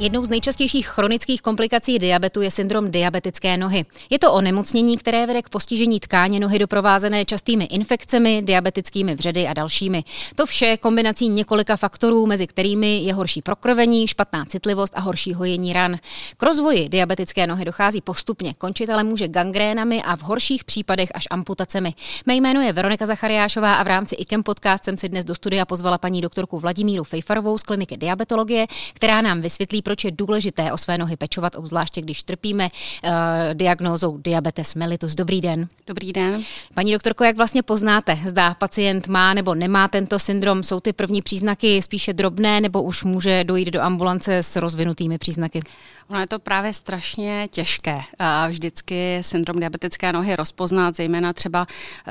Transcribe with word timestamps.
Jednou 0.00 0.24
z 0.24 0.28
nejčastějších 0.28 0.88
chronických 0.88 1.42
komplikací 1.42 1.98
diabetu 1.98 2.40
je 2.40 2.50
syndrom 2.50 2.90
diabetické 2.90 3.56
nohy. 3.56 3.84
Je 4.10 4.18
to 4.18 4.32
onemocnění, 4.32 4.98
které 4.98 5.26
vede 5.26 5.42
k 5.42 5.48
postižení 5.48 6.00
tkáně 6.00 6.40
nohy 6.40 6.58
doprovázené 6.58 7.24
častými 7.24 7.64
infekcemi, 7.64 8.42
diabetickými 8.42 9.14
vředy 9.14 9.46
a 9.46 9.54
dalšími. 9.54 10.04
To 10.34 10.46
vše 10.46 10.76
kombinací 10.76 11.28
několika 11.28 11.76
faktorů, 11.76 12.26
mezi 12.26 12.46
kterými 12.46 12.96
je 12.96 13.14
horší 13.14 13.42
prokrvení, 13.42 14.08
špatná 14.08 14.44
citlivost 14.44 14.92
a 14.96 15.00
horší 15.00 15.34
hojení 15.34 15.72
ran. 15.72 15.96
K 16.36 16.42
rozvoji 16.42 16.88
diabetické 16.88 17.46
nohy 17.46 17.64
dochází 17.64 18.00
postupně, 18.00 18.54
končit 18.58 18.90
ale 18.90 19.04
může 19.04 19.28
gangrénami 19.28 20.02
a 20.02 20.16
v 20.16 20.22
horších 20.22 20.64
případech 20.64 21.08
až 21.14 21.24
amputacemi. 21.30 21.94
Mé 22.26 22.34
jméno 22.34 22.60
je 22.60 22.72
Veronika 22.72 23.06
Zachariášová 23.06 23.74
a 23.74 23.82
v 23.82 23.86
rámci 23.86 24.14
IKEM 24.14 24.42
podcast 24.42 24.84
jsem 24.84 24.98
si 24.98 25.08
dnes 25.08 25.24
do 25.24 25.34
studia 25.34 25.64
pozvala 25.64 25.98
paní 25.98 26.20
doktorku 26.20 26.58
Vladimíru 26.58 27.04
Fejfarovou 27.04 27.58
z 27.58 27.62
kliniky 27.62 27.96
diabetologie, 27.96 28.66
která 28.94 29.20
nám 29.20 29.40
vysvětlí, 29.40 29.82
proč 29.90 30.04
je 30.04 30.10
důležité 30.10 30.72
o 30.72 30.78
své 30.78 30.98
nohy 30.98 31.16
pečovat, 31.16 31.56
obzvláště 31.56 32.02
když 32.02 32.22
trpíme 32.22 32.68
uh, 33.04 33.10
diagnózou 33.54 34.18
diabetes 34.18 34.74
mellitus. 34.74 35.14
Dobrý 35.14 35.40
den. 35.40 35.68
Dobrý 35.86 36.12
den. 36.12 36.42
Paní 36.74 36.92
doktorko, 36.92 37.24
jak 37.24 37.36
vlastně 37.36 37.62
poznáte, 37.62 38.18
zda 38.26 38.54
pacient 38.54 39.08
má 39.08 39.34
nebo 39.34 39.54
nemá 39.54 39.88
tento 39.88 40.18
syndrom? 40.18 40.62
Jsou 40.62 40.80
ty 40.80 40.92
první 40.92 41.22
příznaky 41.22 41.82
spíše 41.82 42.12
drobné 42.12 42.60
nebo 42.60 42.82
už 42.82 43.04
může 43.04 43.44
dojít 43.44 43.68
do 43.68 43.80
ambulance 43.80 44.38
s 44.38 44.56
rozvinutými 44.56 45.18
příznaky? 45.18 45.62
Ono 46.10 46.20
je 46.20 46.26
to 46.26 46.38
právě 46.38 46.72
strašně 46.72 47.48
těžké 47.50 48.00
vždycky 48.48 49.18
syndrom 49.20 49.60
diabetické 49.60 50.12
nohy 50.12 50.36
rozpoznat, 50.36 50.96
zejména 50.96 51.32
třeba 51.32 51.66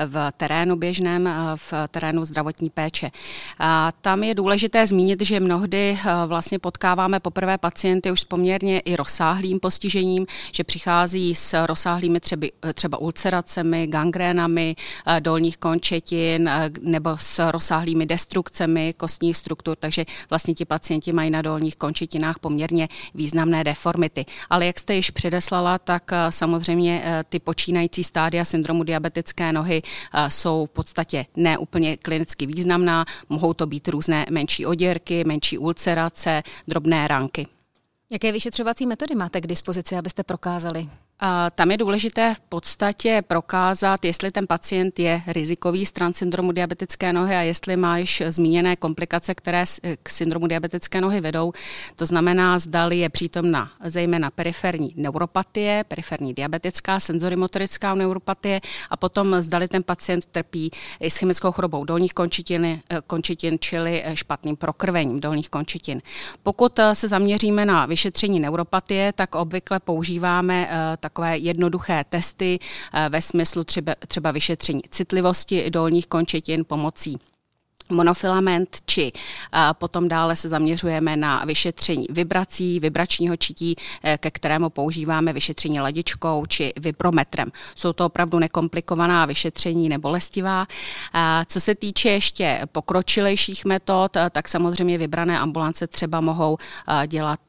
v 0.06 0.30
terénu 0.36 0.76
běžném, 0.76 1.28
v 1.56 1.72
terénu 1.90 2.24
zdravotní 2.24 2.70
péče. 2.70 3.10
Tam 4.00 4.24
je 4.24 4.34
důležité 4.34 4.86
zmínit, 4.86 5.22
že 5.22 5.40
mnohdy 5.40 5.98
vlastně 6.26 6.58
potkáváme 6.58 7.20
poprvé 7.20 7.58
pacienty 7.58 8.12
už 8.12 8.20
s 8.20 8.24
poměrně 8.24 8.80
i 8.80 8.96
rozsáhlým 8.96 9.60
postižením, 9.60 10.26
že 10.52 10.64
přichází 10.64 11.34
s 11.34 11.66
rozsáhlými 11.66 12.20
třeba, 12.20 12.46
třeba 12.74 12.98
ulceracemi, 12.98 13.86
gangrénami 13.86 14.76
dolních 15.20 15.56
končetin 15.56 16.50
nebo 16.80 17.10
s 17.16 17.50
rozsáhlými 17.50 18.06
destrukcemi 18.06 18.94
kostních 18.96 19.36
struktur, 19.36 19.76
takže 19.76 20.04
vlastně 20.30 20.54
ti 20.54 20.64
pacienti 20.64 21.12
mají 21.12 21.30
na 21.30 21.42
dolních 21.42 21.76
končetinách 21.76 22.38
poměrně 22.38 22.88
významné 23.14 23.64
deformace 23.64 23.89
deformity. 23.90 24.24
Ale 24.50 24.66
jak 24.66 24.78
jste 24.78 24.94
již 24.94 25.10
předeslala, 25.10 25.78
tak 25.78 26.12
eh, 26.12 26.32
samozřejmě 26.32 27.02
eh, 27.04 27.24
ty 27.28 27.38
počínající 27.38 28.04
stádia 28.04 28.44
syndromu 28.44 28.84
diabetické 28.84 29.52
nohy 29.52 29.82
eh, 29.82 30.30
jsou 30.30 30.66
v 30.66 30.70
podstatě 30.70 31.24
neúplně 31.36 31.96
klinicky 31.96 32.46
významná. 32.46 33.04
Mohou 33.28 33.54
to 33.54 33.66
být 33.66 33.88
různé 33.88 34.26
menší 34.30 34.66
oděrky, 34.66 35.22
menší 35.26 35.58
ulcerace, 35.58 36.42
drobné 36.68 37.08
ranky. 37.08 37.46
Jaké 38.10 38.32
vyšetřovací 38.32 38.86
metody 38.86 39.14
máte 39.14 39.40
k 39.40 39.46
dispozici, 39.46 39.96
abyste 39.96 40.22
prokázali 40.22 40.88
tam 41.54 41.70
je 41.70 41.76
důležité 41.76 42.34
v 42.34 42.40
podstatě 42.40 43.22
prokázat, 43.26 44.04
jestli 44.04 44.30
ten 44.30 44.46
pacient 44.46 44.98
je 44.98 45.22
rizikový 45.26 45.86
stran 45.86 46.12
syndromu 46.12 46.52
diabetické 46.52 47.12
nohy 47.12 47.36
a 47.36 47.40
jestli 47.40 47.76
má 47.76 47.98
již 47.98 48.22
zmíněné 48.28 48.76
komplikace, 48.76 49.34
které 49.34 49.64
k 50.02 50.08
syndromu 50.08 50.46
diabetické 50.46 51.00
nohy 51.00 51.20
vedou. 51.20 51.52
To 51.96 52.06
znamená, 52.06 52.58
zdali 52.58 52.98
je 52.98 53.08
přítomna 53.08 53.70
zejména 53.84 54.30
periferní 54.30 54.92
neuropatie, 54.96 55.84
periferní 55.88 56.34
diabetická, 56.34 57.00
senzorimotorická 57.00 57.94
neuropatie 57.94 58.60
a 58.90 58.96
potom 58.96 59.36
zdali 59.40 59.68
ten 59.68 59.82
pacient 59.82 60.26
trpí 60.26 60.70
i 61.00 61.10
s 61.10 61.16
chemickou 61.16 61.52
chorobou 61.52 61.84
dolních 61.84 62.14
končitin, 62.14 62.64
eh, 62.66 62.80
končitin 63.06 63.58
čili 63.60 64.02
eh, 64.04 64.16
špatným 64.16 64.56
prokrvením 64.56 65.20
dolních 65.20 65.50
končitin. 65.50 66.02
Pokud 66.42 66.78
eh, 66.78 66.94
se 66.94 67.08
zaměříme 67.08 67.64
na 67.64 67.86
vyšetření 67.86 68.40
neuropatie, 68.40 69.12
tak 69.12 69.34
obvykle 69.34 69.80
používáme 69.80 70.68
tak 71.00 71.09
takové 71.10 71.38
jednoduché 71.38 72.04
testy 72.08 72.58
eh, 72.94 73.08
ve 73.08 73.22
smyslu 73.22 73.64
třeba, 73.64 73.94
třeba 74.08 74.30
vyšetření 74.30 74.80
citlivosti 74.90 75.70
dolních 75.70 76.06
končetin 76.06 76.64
pomocí 76.64 77.18
monofilament, 77.90 78.78
či 78.86 79.12
potom 79.72 80.08
dále 80.08 80.36
se 80.36 80.48
zaměřujeme 80.48 81.16
na 81.16 81.42
vyšetření 81.44 82.06
vibrací, 82.10 82.80
vibračního 82.80 83.36
čití, 83.36 83.76
eh, 84.02 84.18
ke 84.18 84.30
kterému 84.30 84.70
používáme 84.70 85.32
vyšetření 85.32 85.80
ladičkou 85.80 86.46
či 86.46 86.72
vibrometrem. 86.76 87.52
Jsou 87.74 87.92
to 87.92 88.06
opravdu 88.06 88.38
nekomplikovaná 88.38 89.26
vyšetření, 89.26 89.88
nebolestivá. 89.88 90.66
Co 91.46 91.60
se 91.60 91.74
týče 91.74 92.10
ještě 92.10 92.60
pokročilejších 92.72 93.64
metod, 93.64 94.16
eh, 94.16 94.30
tak 94.30 94.48
samozřejmě 94.48 94.98
vybrané 94.98 95.38
ambulance 95.38 95.86
třeba 95.86 96.20
mohou 96.20 96.56
eh, 96.58 97.06
dělat 97.06 97.40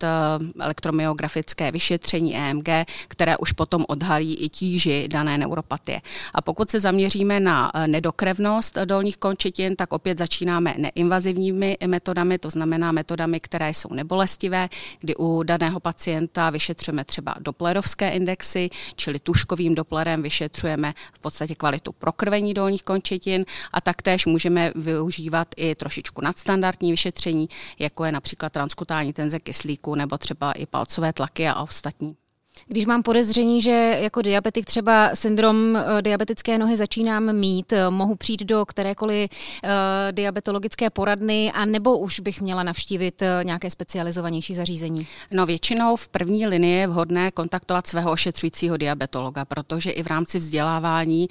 elektromyografické 0.60 1.72
vyšetření 1.72 2.38
EMG, 2.38 2.86
které 3.08 3.38
už 3.38 3.52
potom 3.52 3.86
odhalí 3.88 4.36
i 4.36 4.50
tíži 4.50 5.08
dané 5.08 5.38
neuropatie. 5.38 6.02
A 6.34 6.42
pokud 6.42 6.70
se 6.70 6.80
zaměříme 6.80 7.40
na 7.40 7.72
nedokrevnost 7.88 8.78
dolních 8.86 9.18
končetin, 9.18 9.76
tak 9.76 9.94
opět 9.94 10.18
začínáme 10.18 10.31
neinvazivními 10.78 11.78
metodami, 11.88 12.38
to 12.38 12.50
znamená 12.50 12.92
metodami, 12.92 13.40
které 13.40 13.70
jsou 13.70 13.94
nebolestivé, 13.94 14.70
kdy 15.00 15.16
u 15.16 15.44
daného 15.44 15.80
pacienta 15.80 16.50
vyšetřujeme 16.50 17.06
třeba 17.06 17.36
doplerovské 17.40 18.10
indexy, 18.10 18.70
čili 18.96 19.20
tuškovým 19.20 19.76
doplerem 19.76 20.22
vyšetřujeme 20.22 20.94
v 21.14 21.20
podstatě 21.20 21.56
kvalitu 21.56 21.92
prokrvení 21.92 22.54
dolních 22.54 22.84
končetin 22.84 23.46
a 23.74 23.82
taktéž 23.82 24.26
můžeme 24.26 24.72
využívat 24.76 25.48
i 25.58 25.76
trošičku 25.76 26.22
nadstandardní 26.22 26.92
vyšetření, 26.92 27.50
jako 27.80 28.06
je 28.06 28.12
například 28.12 28.54
transkutální 28.54 29.14
tenze 29.14 29.40
kyslíku 29.40 29.96
nebo 29.96 30.18
třeba 30.18 30.52
i 30.52 30.66
palcové 30.66 31.14
tlaky 31.14 31.48
a 31.48 31.62
ostatní. 31.62 32.21
Když 32.68 32.86
mám 32.86 33.04
podezření, 33.04 33.62
že 33.62 33.98
jako 34.02 34.22
diabetik 34.22 34.66
třeba 34.66 35.12
syndrom 35.14 35.76
eh, 35.76 36.02
diabetické 36.02 36.58
nohy 36.58 36.78
začínám 36.78 37.34
mít, 37.34 37.74
eh, 37.74 37.90
mohu 37.90 38.16
přijít 38.16 38.44
do 38.44 38.66
kterékoliv 38.66 39.30
uh, 39.32 39.70
diabetologické 40.12 40.90
poradny 40.90 41.52
a 41.52 41.66
nebo 41.66 41.98
už 41.98 42.20
bych 42.20 42.42
měla 42.42 42.64
navštívit 42.64 43.24
nějaké 43.44 43.70
specializovanější 43.70 44.56
zařízení? 44.56 45.08
No 45.32 45.46
většinou 45.46 45.96
v 45.96 46.08
první 46.08 46.48
linii 46.48 46.80
je 46.80 46.88
vhodné 46.88 47.32
kontaktovat 47.32 47.88
svého 47.88 48.12
ošetřujícího 48.12 48.78
diabetologa, 48.78 49.46
protože 49.46 49.92
i 49.92 50.04
v 50.04 50.08
rámci 50.08 50.40
vzdělávání 50.40 51.28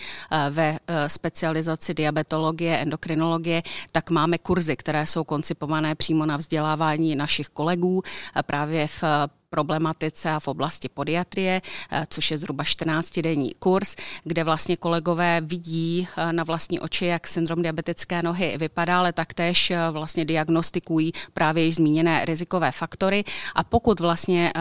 ve 0.51 0.79
specializaci 1.07 1.95
diabetologie, 1.95 2.79
endokrinologie, 2.79 3.63
tak 3.93 4.11
máme 4.11 4.39
kurzy, 4.39 4.77
které 4.77 5.07
jsou 5.07 5.25
koncipované 5.25 5.95
přímo 5.95 6.27
na 6.27 6.37
vzdělávání 6.37 7.17
našich 7.17 7.49
kolegů 7.49 8.03
právě 8.47 8.87
v 8.87 9.05
problematice 9.51 10.31
a 10.31 10.41
v 10.41 10.49
oblasti 10.49 10.89
podiatrie, 10.89 11.63
eh, 11.91 12.07
což 12.09 12.31
je 12.31 12.39
zhruba 12.39 12.65
14-denní 12.65 13.55
kurz, 13.59 13.97
kde 14.25 14.45
vlastně 14.45 14.77
kolegové 14.77 15.41
vidí 15.41 16.09
eh, 16.17 16.33
na 16.33 16.45
vlastní 16.45 16.81
oči, 16.81 17.07
jak 17.07 17.27
syndrom 17.27 17.63
diabetické 17.63 18.23
nohy 18.23 18.57
vypadá, 18.59 18.99
ale 18.99 19.13
taktéž 19.13 19.71
eh, 19.71 19.91
vlastně 19.91 20.25
diagnostikují 20.25 21.13
právě 21.35 21.65
již 21.65 21.75
zmíněné 21.75 22.25
rizikové 22.25 22.73
faktory 22.73 23.25
a 23.55 23.65
pokud 23.65 24.01
vlastně 24.01 24.53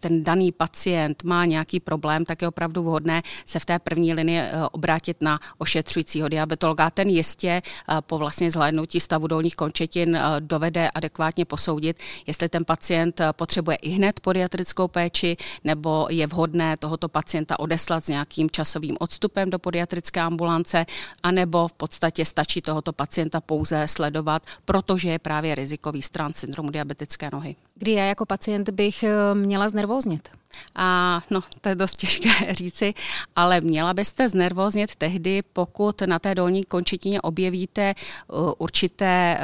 ten 0.00 0.22
daný 0.22 0.52
pacient 0.52 1.24
má 1.24 1.44
nějaký 1.44 1.80
problém, 1.80 2.24
tak 2.24 2.42
je 2.42 2.48
opravdu 2.48 2.82
vhodné 2.82 3.22
se 3.44 3.58
v 3.58 3.64
té 3.64 3.78
první 3.78 4.14
linii 4.14 4.42
obrátit 4.72 5.22
na 5.22 5.40
ošetřujícího 5.58 6.28
diabetologa. 6.28 6.90
Ten 6.90 7.08
jistě 7.08 7.62
po 8.00 8.18
vlastně 8.18 8.50
zhlédnutí 8.50 9.00
stavu 9.00 9.26
dolních 9.26 9.56
končetin 9.56 10.18
dovede 10.40 10.90
adekvátně 10.90 11.44
posoudit, 11.44 11.98
jestli 12.26 12.48
ten 12.48 12.64
pacient 12.64 13.20
potřebuje 13.32 13.76
i 13.76 13.95
hned 13.96 14.20
podiatrickou 14.20 14.88
péči, 14.88 15.36
nebo 15.64 16.06
je 16.10 16.26
vhodné 16.26 16.76
tohoto 16.76 17.08
pacienta 17.08 17.58
odeslat 17.58 18.04
s 18.04 18.08
nějakým 18.08 18.50
časovým 18.50 18.96
odstupem 19.00 19.50
do 19.50 19.58
podiatrické 19.58 20.20
ambulance, 20.20 20.86
anebo 21.22 21.68
v 21.68 21.72
podstatě 21.72 22.24
stačí 22.24 22.62
tohoto 22.62 22.92
pacienta 22.92 23.40
pouze 23.40 23.88
sledovat, 23.88 24.42
protože 24.64 25.08
je 25.10 25.18
právě 25.18 25.54
rizikový 25.54 26.02
stran 26.02 26.32
syndromu 26.32 26.70
diabetické 26.70 27.28
nohy. 27.32 27.56
Kdy 27.74 27.92
já 27.92 28.04
jako 28.04 28.26
pacient 28.26 28.70
bych 28.70 29.02
eh, 29.02 29.34
měla 29.34 29.68
znervóznit? 29.68 30.28
A 30.74 31.20
no, 31.30 31.40
to 31.60 31.68
je 31.68 31.74
dost 31.74 31.96
těžké 31.96 32.28
říci, 32.50 32.94
ale 33.36 33.60
měla 33.60 33.94
byste 33.94 34.28
znervoznit 34.28 34.96
tehdy, 34.96 35.42
pokud 35.52 36.02
na 36.02 36.18
té 36.18 36.34
dolní 36.34 36.64
končetině 36.64 37.20
objevíte 37.20 37.94
uh, 38.28 38.52
určité 38.58 39.38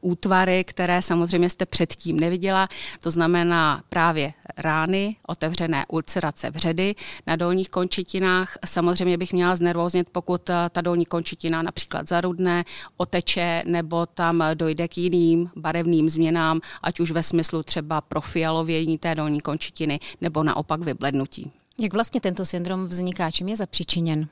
uh, 0.00 0.10
útvary, 0.10 0.64
které 0.64 1.02
samozřejmě 1.02 1.50
jste 1.50 1.66
předtím 1.66 2.20
neviděla. 2.20 2.68
To 3.02 3.10
znamená 3.10 3.82
právě 3.88 4.32
rány, 4.58 5.16
otevřené 5.26 5.84
ulcerace 5.88 6.50
vředy 6.50 6.94
na 7.26 7.36
dolních 7.36 7.70
končetinách. 7.70 8.58
Samozřejmě 8.64 9.18
bych 9.18 9.32
měla 9.32 9.56
znervoznit, 9.56 10.08
pokud 10.12 10.48
uh, 10.48 10.54
ta 10.70 10.80
dolní 10.80 11.06
končetina 11.06 11.62
například 11.62 12.08
zarudne, 12.08 12.64
oteče 12.96 13.62
nebo 13.66 14.06
tam 14.06 14.44
dojde 14.54 14.88
k 14.88 14.98
jiným 14.98 15.50
barevným 15.56 16.10
změnám, 16.10 16.60
ať 16.82 17.00
už 17.00 17.10
ve 17.10 17.22
smyslu 17.22 17.62
třeba 17.62 18.00
profialovění 18.00 18.98
té 18.98 19.14
dolní 19.14 19.40
končetiny 19.40 20.00
nebo 20.20 20.42
naopak 20.46 20.80
vyblednutí. 20.80 21.50
Jak 21.80 21.92
vlastně 21.92 22.20
tento 22.20 22.46
syndrom 22.46 22.86
vzniká? 22.86 23.30
Čím 23.30 23.48
je 23.48 23.56
zapříčiněn? 23.56 24.28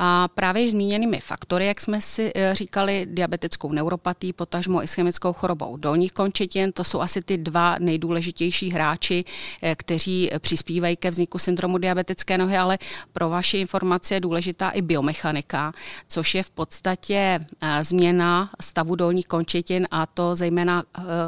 A 0.00 0.28
právě 0.28 0.70
zmíněnými 0.70 1.20
faktory, 1.20 1.66
jak 1.66 1.80
jsme 1.80 2.00
si 2.00 2.32
eh, 2.34 2.54
říkali, 2.54 3.06
diabetickou 3.10 3.72
neuropatii, 3.72 4.32
potažmo 4.32 4.82
ischemickou 4.82 5.32
chorobou 5.32 5.76
dolních 5.76 6.12
končetin, 6.12 6.72
to 6.72 6.84
jsou 6.84 7.00
asi 7.00 7.22
ty 7.22 7.36
dva 7.38 7.76
nejdůležitější 7.78 8.70
hráči, 8.70 9.24
eh, 9.62 9.74
kteří 9.74 10.30
přispívají 10.38 10.96
ke 10.96 11.10
vzniku 11.10 11.38
syndromu 11.38 11.78
diabetické 11.78 12.38
nohy, 12.38 12.56
ale 12.56 12.78
pro 13.12 13.28
vaši 13.28 13.58
informaci 13.58 14.14
je 14.14 14.20
důležitá 14.20 14.70
i 14.70 14.82
biomechanika, 14.82 15.72
což 16.08 16.34
je 16.34 16.42
v 16.42 16.50
podstatě 16.50 17.40
eh, 17.62 17.84
změna 17.84 18.50
stavu 18.60 18.96
dolních 18.96 19.26
končetin 19.26 19.88
a 19.90 20.06
to 20.06 20.34
zejména 20.34 20.82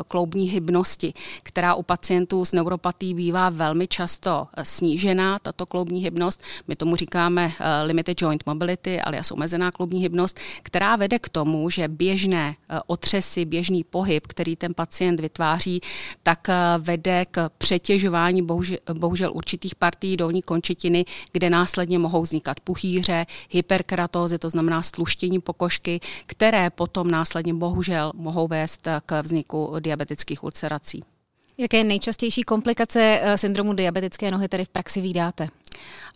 kloubní 0.09 0.49
hybnosti, 0.49 1.13
která 1.43 1.75
u 1.75 1.83
pacientů 1.83 2.45
s 2.45 2.53
neuropatí 2.53 3.15
bývá 3.15 3.51
velmi 3.51 3.89
často 3.89 4.47
snížená, 4.63 5.39
tato 5.39 5.67
kloubní 5.67 6.03
hybnost. 6.03 6.43
My 6.69 6.77
tomu 6.77 6.97
říkáme 6.97 7.53
limited 7.85 8.23
joint 8.23 8.47
mobility 8.47 8.60
mobility, 8.61 9.01
alias 9.01 9.31
omezená 9.31 9.71
klubní 9.71 10.01
hybnost, 10.01 10.41
která 10.62 10.97
vede 10.97 11.19
k 11.19 11.29
tomu, 11.29 11.71
že 11.71 11.89
běžné 11.89 12.57
eh, 12.57 12.81
otřesy, 12.87 13.45
běžný 13.45 13.85
pohyb, 13.85 14.27
který 14.27 14.57
ten 14.57 14.75
pacient 14.75 15.21
vytváří, 15.21 15.81
tak 16.23 16.49
eh, 16.49 16.55
vede 16.79 17.27
k 17.31 17.49
přetěžování 17.59 18.43
bohužel, 18.43 18.79
bohužel 18.93 19.33
určitých 19.35 19.75
partí 19.75 20.17
dolní 20.17 20.43
končetiny, 20.43 21.05
kde 21.33 21.51
následně 21.51 21.99
mohou 21.99 22.23
vznikat 22.23 22.61
puchýře, 22.61 23.27
hyperkeratózy, 23.51 24.39
to 24.39 24.51
znamená 24.51 24.83
stluštění 24.83 25.41
pokožky, 25.41 26.01
které 26.27 26.71
potom 26.71 27.11
následně 27.11 27.55
bohužel 27.55 28.12
mohou 28.15 28.49
vést 28.49 28.87
eh, 28.87 29.01
k 29.07 29.23
vzniku 29.23 29.77
diabetických 29.81 30.45
ulcerací. 30.45 31.03
Jaké 31.59 31.85
nejčastější 31.85 32.43
komplikace 32.43 33.21
syndromu 33.37 33.73
diabetické 33.73 34.31
nohy 34.31 34.49
tedy 34.49 34.65
v 34.65 34.69
praxi 34.69 35.01
vydáte? 35.01 35.49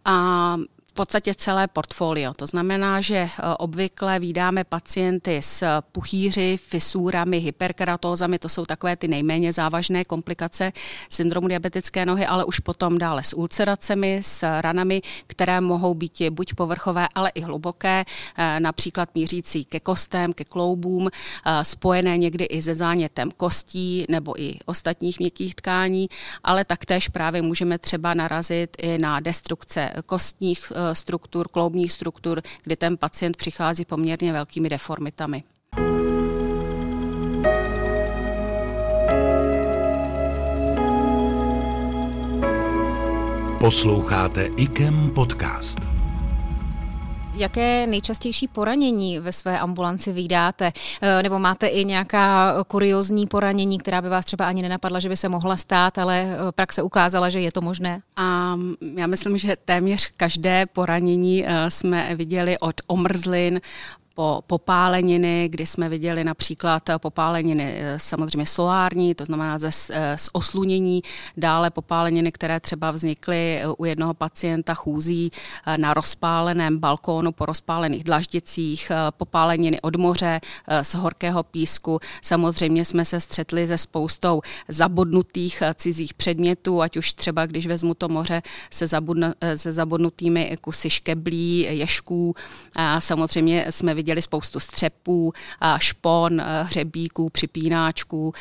A 0.04 0.56
podstatě 0.94 1.34
celé 1.34 1.68
portfolio. 1.68 2.32
To 2.32 2.46
znamená, 2.46 3.00
že 3.00 3.16
e, 3.16 3.28
obvykle 3.58 4.18
vydáme 4.18 4.64
pacienty 4.64 5.36
s 5.42 5.80
puchýři, 5.92 6.56
fisúrami, 6.56 7.38
hyperkeratózami, 7.38 8.38
to 8.38 8.48
jsou 8.48 8.66
takové 8.66 8.96
ty 8.96 9.08
nejméně 9.08 9.52
závažné 9.52 10.04
komplikace 10.04 10.72
syndromu 11.10 11.48
diabetické 11.48 12.06
nohy, 12.06 12.26
ale 12.26 12.44
už 12.44 12.58
potom 12.58 12.98
dále 12.98 13.22
s 13.22 13.36
ulceracemi, 13.36 14.20
s 14.22 14.60
ranami, 14.60 15.02
které 15.26 15.60
mohou 15.60 15.94
být 15.94 16.22
buď 16.30 16.54
povrchové, 16.54 17.08
ale 17.14 17.30
i 17.30 17.40
hluboké, 17.40 18.04
e, 18.36 18.60
například 18.60 19.14
mířící 19.14 19.64
ke 19.64 19.80
kostem, 19.80 20.32
ke 20.32 20.44
kloubům, 20.44 21.08
e, 21.08 21.64
spojené 21.64 22.18
někdy 22.18 22.44
i 22.44 22.62
se 22.62 22.74
zánětem 22.74 23.30
kostí 23.30 24.06
nebo 24.08 24.40
i 24.40 24.58
ostatních 24.66 25.18
měkkých 25.18 25.54
tkání, 25.54 26.08
ale 26.44 26.64
taktéž 26.64 27.08
právě 27.08 27.42
můžeme 27.42 27.78
třeba 27.78 28.14
narazit 28.14 28.76
i 28.78 28.98
na 28.98 29.20
destrukce 29.20 29.90
kostních 30.06 30.72
struktur, 30.92 31.48
kloubních 31.48 31.92
struktur, 31.92 32.42
kdy 32.64 32.76
ten 32.76 32.96
pacient 32.96 33.36
přichází 33.36 33.84
poměrně 33.84 34.32
velkými 34.32 34.68
deformitami. 34.68 35.42
Posloucháte 43.60 44.44
IKEM 44.56 45.10
podcast. 45.10 45.93
Jaké 47.36 47.86
nejčastější 47.86 48.48
poranění 48.48 49.18
ve 49.18 49.32
své 49.32 49.58
ambulanci 49.58 50.12
vydáte? 50.12 50.72
Eh, 51.02 51.22
nebo 51.22 51.38
máte 51.38 51.66
i 51.66 51.84
nějaká 51.84 52.54
kuriozní 52.68 53.26
poranění, 53.26 53.78
která 53.78 54.02
by 54.02 54.08
vás 54.08 54.24
třeba 54.24 54.46
ani 54.46 54.62
nenapadla, 54.62 54.98
že 54.98 55.08
by 55.08 55.16
se 55.16 55.28
mohla 55.28 55.56
stát, 55.56 55.98
ale 55.98 56.22
eh, 56.22 56.52
praxe 56.52 56.82
ukázala, 56.82 57.28
že 57.28 57.40
je 57.40 57.52
to 57.52 57.60
možné? 57.60 58.00
A 58.16 58.56
já 58.96 59.06
myslím, 59.06 59.38
že 59.38 59.56
téměř 59.64 60.10
každé 60.16 60.66
poranění 60.66 61.44
eh, 61.46 61.70
jsme 61.70 62.14
viděli 62.14 62.58
od 62.58 62.74
omrzlin 62.86 63.60
po 64.14 64.40
popáleniny, 64.46 65.48
kdy 65.48 65.66
jsme 65.66 65.88
viděli 65.88 66.24
například 66.24 66.82
popáleniny 66.98 67.74
eh, 67.76 67.98
samozřejmě 67.98 68.46
solární, 68.46 69.14
to 69.14 69.24
znamená 69.24 69.58
ze, 69.58 69.70
eh, 69.90 70.18
z 70.18 70.28
oslunění, 70.32 71.02
dále 71.36 71.70
popáleniny, 71.70 72.32
které 72.32 72.60
třeba 72.60 72.90
vznikly 72.90 73.58
eh, 73.58 73.68
u 73.78 73.84
jednoho 73.84 74.14
pacienta 74.14 74.74
chůzí 74.74 75.30
na 75.76 75.94
rozpáleném 75.94 76.78
balkónu 76.78 77.32
po 77.32 77.46
rozpálených 77.46 78.04
dlaždicích, 78.04 78.92
popáleniny 79.10 79.80
od 79.80 79.96
moře, 79.96 80.40
z 80.82 80.94
horkého 80.94 81.42
písku. 81.42 82.00
Samozřejmě 82.22 82.84
jsme 82.84 83.04
se 83.04 83.20
střetli 83.20 83.66
se 83.66 83.78
spoustou 83.78 84.40
zabodnutých 84.68 85.62
cizích 85.74 86.14
předmětů, 86.14 86.82
ať 86.82 86.96
už 86.96 87.14
třeba, 87.14 87.46
když 87.46 87.66
vezmu 87.66 87.94
to 87.94 88.08
moře 88.08 88.42
se, 88.70 88.86
zabudn, 88.86 89.24
se 89.56 89.72
zabodnutými 89.72 90.56
kusy 90.60 90.90
škeblí, 90.90 91.66
ješků. 91.70 92.34
A 92.76 93.00
samozřejmě 93.00 93.66
jsme 93.70 93.94
viděli 93.94 94.03
viděli 94.04 94.22
spoustu 94.22 94.60
střepů, 94.60 95.32
špon, 95.78 96.42
hřebíků, 96.62 97.30
připínáčků. 97.30 98.32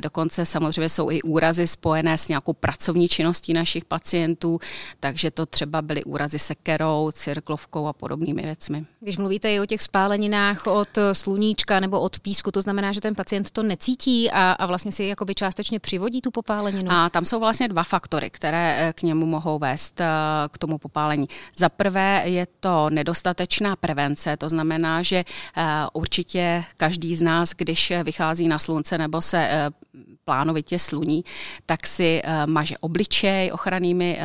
Dokonce 0.00 0.46
samozřejmě 0.46 0.88
jsou 0.88 1.10
i 1.10 1.22
úrazy 1.22 1.66
spojené 1.66 2.18
s 2.18 2.28
nějakou 2.28 2.52
pracovní 2.52 3.08
činností 3.08 3.52
našich 3.52 3.84
pacientů, 3.84 4.58
takže 5.00 5.30
to 5.30 5.46
třeba 5.46 5.82
byly 5.82 6.04
úrazy 6.04 6.38
sekerou, 6.38 7.10
cirklovkou 7.12 7.86
a 7.86 7.92
podobnými 7.92 8.42
věcmi. 8.42 8.84
Když 9.00 9.16
mluvíte 9.16 9.52
i 9.52 9.60
o 9.60 9.66
těch 9.66 9.82
spáleninách 9.82 10.66
od 10.66 10.88
sluníčka 11.12 11.80
nebo 11.80 12.00
od 12.00 12.18
písku, 12.18 12.50
to 12.50 12.60
znamená, 12.60 12.92
že 12.92 13.00
ten 13.00 13.14
pacient 13.14 13.50
to 13.50 13.62
necítí 13.62 14.30
a, 14.30 14.52
a 14.52 14.66
vlastně 14.66 14.92
si 14.92 15.04
jakoby 15.04 15.34
částečně 15.34 15.80
přivodí 15.80 16.20
tu 16.20 16.30
popáleninu? 16.30 16.90
A 16.90 17.10
tam 17.10 17.24
jsou 17.24 17.40
vlastně 17.40 17.68
dva 17.68 17.82
faktory, 17.82 18.30
které 18.30 18.76
eh, 18.78 18.92
k 18.92 19.02
němu 19.02 19.26
mohou 19.26 19.58
vést 19.58 20.00
eh, 20.00 20.06
k 20.50 20.58
tomu 20.58 20.78
popálení. 20.78 21.28
Za 21.56 21.68
prvé 21.68 22.22
je 22.24 22.46
to 22.60 22.90
nedostatečná 22.90 23.76
prevence, 23.76 24.36
to 24.36 24.48
znamená, 24.48 25.02
že 25.06 25.24
eh, 25.56 25.64
určitě 25.92 26.64
každý 26.76 27.16
z 27.16 27.22
nás, 27.22 27.50
když 27.56 27.92
vychází 28.02 28.48
na 28.48 28.58
slunce 28.58 28.98
nebo 28.98 29.22
se 29.22 29.38
eh, 29.38 29.70
plánovitě 30.24 30.78
sluní, 30.78 31.24
tak 31.66 31.86
si 31.86 32.22
eh, 32.24 32.46
maže 32.46 32.78
obličej 32.78 33.52
ochrannými, 33.52 34.18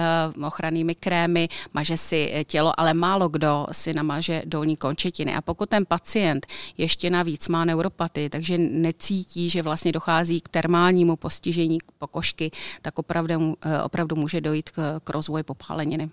ochrannými 0.48 0.96
krémy, 0.96 1.50
maže 1.74 1.98
si 1.98 2.46
tělo, 2.48 2.80
ale 2.80 2.94
málo 2.94 3.30
kdo 3.30 3.68
si 3.72 3.94
namaže 3.94 4.42
dolní 4.46 4.78
končetiny. 4.78 5.36
A 5.36 5.42
pokud 5.42 5.70
ten 5.70 5.86
pacient 5.86 6.48
ještě 6.78 7.10
navíc 7.10 7.48
má 7.48 7.66
neuropatii, 7.66 8.30
takže 8.30 8.58
necítí, 8.58 9.50
že 9.50 9.62
vlastně 9.62 9.92
dochází 9.92 10.42
k 10.42 10.50
termálnímu 10.50 11.16
postižení 11.16 11.78
pokožky, 12.00 12.52
tak 12.82 13.00
opravdu, 13.00 13.56
opravdu 13.84 14.16
může 14.16 14.42
dojít 14.42 14.70
k, 14.70 15.00
k 15.04 15.10
rozvoji 15.10 15.44
popáleniny. 15.44 16.10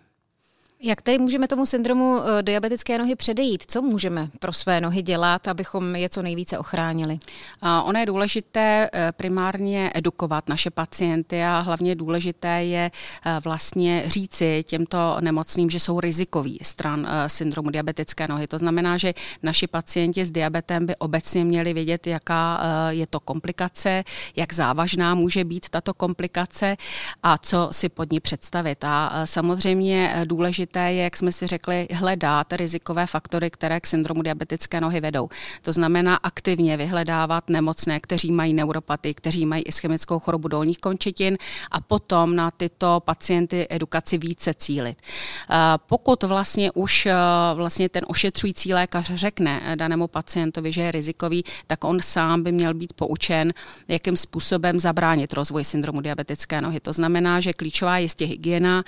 Jak 0.81 1.03
tedy 1.03 1.19
můžeme 1.19 1.49
tomu 1.49 1.67
syndromu 1.67 2.19
eh, 2.21 2.43
diabetické 2.43 2.99
nohy 2.99 3.17
předejít? 3.17 3.63
Co 3.67 3.83
můžeme 3.83 4.29
pro 4.39 4.53
své 4.53 4.81
nohy 4.81 5.03
dělat, 5.03 5.49
abychom 5.49 5.97
je 5.97 6.09
co 6.09 6.23
nejvíce 6.23 6.59
ochránili? 6.59 7.19
Ono 7.85 7.99
je 7.99 8.07
důležité 8.07 8.91
eh, 8.93 9.13
primárně 9.13 9.91
edukovat 9.95 10.49
naše 10.49 10.71
pacienty 10.71 11.43
a 11.43 11.61
hlavně 11.61 11.95
důležité 11.95 12.49
je 12.65 12.91
eh, 12.91 13.41
vlastně 13.45 14.03
říci 14.07 14.65
těmto 14.67 15.17
nemocným, 15.21 15.71
že 15.71 15.81
jsou 15.81 16.01
rizikový 16.01 16.59
stran 16.63 17.09
syndromu 17.27 17.71
diabetické 17.71 18.29
nohy. 18.29 18.47
To 18.47 18.59
znamená, 18.59 18.97
že 18.97 19.15
naši 19.43 19.67
pacienti 19.67 20.27
s 20.27 20.31
diabetem 20.31 20.87
by 20.87 20.97
obecně 20.97 21.45
měli 21.45 21.75
vědět, 21.75 22.07
jaká 22.07 22.61
je 22.89 23.07
to 23.07 23.21
komplikace, 23.21 24.05
jak 24.37 24.53
závažná 24.53 25.15
může 25.15 25.45
být 25.45 25.69
tato 25.69 25.95
komplikace 25.95 26.77
a 27.23 27.39
co 27.39 27.69
si 27.71 27.89
pod 27.89 28.13
ní 28.13 28.21
představit. 28.21 28.85
A 28.85 29.27
samozřejmě 29.27 30.23
důležité 30.25 30.68
důležité 30.69 30.93
je, 30.93 31.03
jak 31.05 31.17
jsme 31.17 31.33
si 31.33 31.47
řekli, 31.47 31.89
hledat 31.95 32.53
rizikové 32.53 33.07
faktory, 33.07 33.51
které 33.51 33.81
k 33.81 33.87
syndromu 33.87 34.23
diabetické 34.23 34.81
nohy 34.81 35.01
vedou. 35.01 35.29
To 35.63 35.73
znamená 35.73 36.17
aktivně 36.17 36.77
vyhledávat 36.77 37.51
nemocné, 37.51 38.01
kteří 38.01 38.33
mají 38.33 38.55
neuropatii, 38.55 39.15
kteří 39.15 39.47
mají 39.47 39.63
ischemickou 39.63 40.19
chorobu 40.19 40.49
dolních 40.49 40.79
končetin 40.79 41.37
a 41.71 41.81
potom 41.81 42.37
na 42.37 42.51
tyto 42.51 43.01
pacienty 43.01 43.67
edukaci 43.71 44.19
více 44.19 44.55
cílit. 44.55 44.99
Pokud 45.87 46.23
vlastně 46.23 46.73
už 46.73 47.07
e, 47.07 47.15
vlastně 47.55 47.89
ten 47.89 48.03
ošetřující 48.07 48.75
lékař 48.75 49.11
řekne 49.15 49.61
danému 49.75 50.09
pacientovi, 50.09 50.73
že 50.73 50.83
je 50.83 50.93
rizikový, 50.93 51.45
tak 51.67 51.85
on 51.85 52.01
sám 52.01 52.43
by 52.43 52.53
měl 52.53 52.75
být 52.75 52.93
poučen, 52.93 53.53
jakým 53.89 54.17
způsobem 54.17 54.81
zabránit 54.81 55.33
rozvoji 55.33 55.65
syndromu 55.65 56.01
diabetické 56.01 56.61
nohy. 56.61 56.81
To 56.81 56.93
znamená, 56.93 57.41
že 57.41 57.53
klíčová 57.53 57.99
je 57.99 58.03
jistě 58.03 58.25
hygiena, 58.27 58.85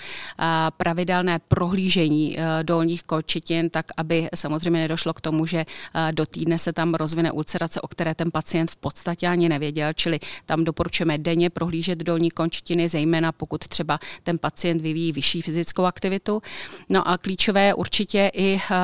pravidelné 0.76 1.38
pro 1.48 1.69
prohlížení 1.70 2.36
eh, 2.38 2.64
dolních 2.64 3.02
kočetin, 3.02 3.70
tak 3.70 3.86
aby 3.96 4.28
samozřejmě 4.34 4.80
nedošlo 4.80 5.14
k 5.14 5.20
tomu, 5.20 5.46
že 5.46 5.64
eh, 5.64 6.12
do 6.12 6.26
týdne 6.26 6.58
se 6.58 6.72
tam 6.72 6.94
rozvine 6.94 7.32
ulcerace, 7.32 7.80
o 7.80 7.88
které 7.88 8.14
ten 8.14 8.30
pacient 8.30 8.70
v 8.70 8.76
podstatě 8.76 9.28
ani 9.28 9.48
nevěděl, 9.48 9.92
čili 9.94 10.18
tam 10.46 10.64
doporučujeme 10.64 11.18
denně 11.18 11.50
prohlížet 11.50 11.98
dolní 11.98 12.30
končetiny, 12.30 12.88
zejména 12.88 13.32
pokud 13.32 13.68
třeba 13.68 13.98
ten 14.22 14.38
pacient 14.38 14.82
vyvíjí 14.82 15.12
vyšší 15.12 15.42
fyzickou 15.42 15.84
aktivitu. 15.84 16.42
No 16.88 17.08
a 17.08 17.18
klíčové 17.18 17.66
je 17.66 17.74
určitě 17.74 18.30
i 18.34 18.58
eh, 18.58 18.74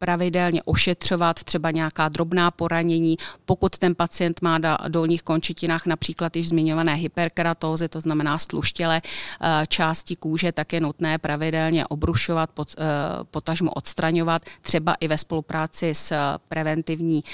pravidelně 0.00 0.62
ošetřovat 0.62 1.44
třeba 1.44 1.70
nějaká 1.70 2.08
drobná 2.08 2.50
poranění. 2.50 3.16
Pokud 3.44 3.78
ten 3.78 3.94
pacient 3.94 4.42
má 4.42 4.58
na 4.58 4.78
dolních 4.88 5.22
končetinách 5.22 5.86
například 5.86 6.36
již 6.36 6.48
zmiňované 6.48 6.94
hyperkeratózy, 6.94 7.88
to 7.88 8.00
znamená 8.00 8.38
stluštělé 8.38 9.02
eh, 9.04 9.66
části 9.68 10.16
kůže, 10.16 10.52
tak 10.52 10.72
je 10.72 10.80
nutné 10.80 11.18
pravidelně 11.18 11.86
obrušovat, 11.86 12.50
eh, 12.60 12.84
potažmo 13.30 13.70
odstraňovat, 13.70 14.42
třeba 14.62 14.94
i 15.00 15.08
ve 15.08 15.18
spolupráci 15.18 15.94
s 15.94 16.12
preventivní, 16.48 17.24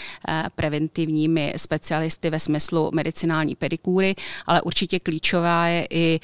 preventivními 0.55 1.55
specialisty 1.57 2.31
ve 2.31 2.41
smyslu 2.41 2.91
medicinální 2.95 3.55
pedikúry, 3.55 4.15
ale 4.47 4.63
určitě 4.63 5.01
klíčová 5.01 5.67
je 5.67 5.87
i 5.91 6.21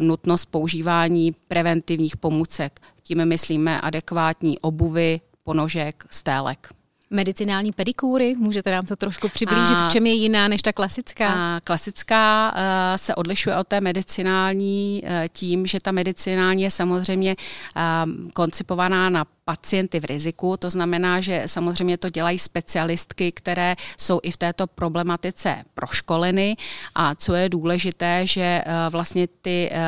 nutnost 0.00 0.46
používání 0.46 1.32
preventivních 1.48 2.16
pomůcek. 2.16 2.80
Tím 3.02 3.24
myslíme 3.24 3.80
adekvátní 3.80 4.58
obuvy, 4.58 5.20
ponožek, 5.46 6.04
stélek. 6.10 6.68
Medicinální 7.10 7.72
pedikúry, 7.72 8.34
můžete 8.38 8.70
nám 8.70 8.86
to 8.86 8.96
trošku 8.96 9.28
přiblížit, 9.28 9.76
a, 9.76 9.88
v 9.88 9.92
čem 9.92 10.06
je 10.06 10.12
jiná 10.12 10.48
než 10.48 10.62
ta 10.62 10.72
klasická? 10.72 11.28
A 11.28 11.60
klasická 11.60 12.52
uh, 12.52 12.60
se 12.96 13.14
odlišuje 13.14 13.56
od 13.56 13.68
té 13.68 13.80
medicinální 13.80 15.02
uh, 15.02 15.10
tím, 15.32 15.66
že 15.66 15.78
ta 15.80 15.92
medicinální 15.92 16.62
je 16.62 16.70
samozřejmě 16.70 17.36
uh, 17.36 18.30
koncipovaná 18.30 19.10
na 19.10 19.24
pacienty 19.46 20.00
v 20.00 20.04
riziku. 20.04 20.56
To 20.56 20.70
znamená, 20.70 21.20
že 21.20 21.42
samozřejmě 21.46 21.96
to 21.98 22.10
dělají 22.10 22.38
specialistky, 22.38 23.32
které 23.32 23.76
jsou 23.98 24.20
i 24.22 24.30
v 24.30 24.36
této 24.36 24.66
problematice 24.66 25.64
proškoleny. 25.74 26.56
A 26.94 27.14
co 27.14 27.34
je 27.34 27.48
důležité, 27.48 28.26
že 28.26 28.42
eh, 28.42 28.64
vlastně 28.90 29.28
ty 29.42 29.70
eh, 29.72 29.78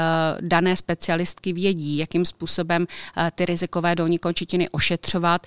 dané 0.41 0.77
specialistky 0.77 1.53
vědí, 1.53 1.99
jakým 1.99 2.25
způsobem 2.25 2.87
eh, 2.87 3.31
ty 3.35 3.47
rizikové 3.47 3.95
dolní 3.95 4.19
končetiny 4.19 4.69
ošetřovat, 4.69 5.47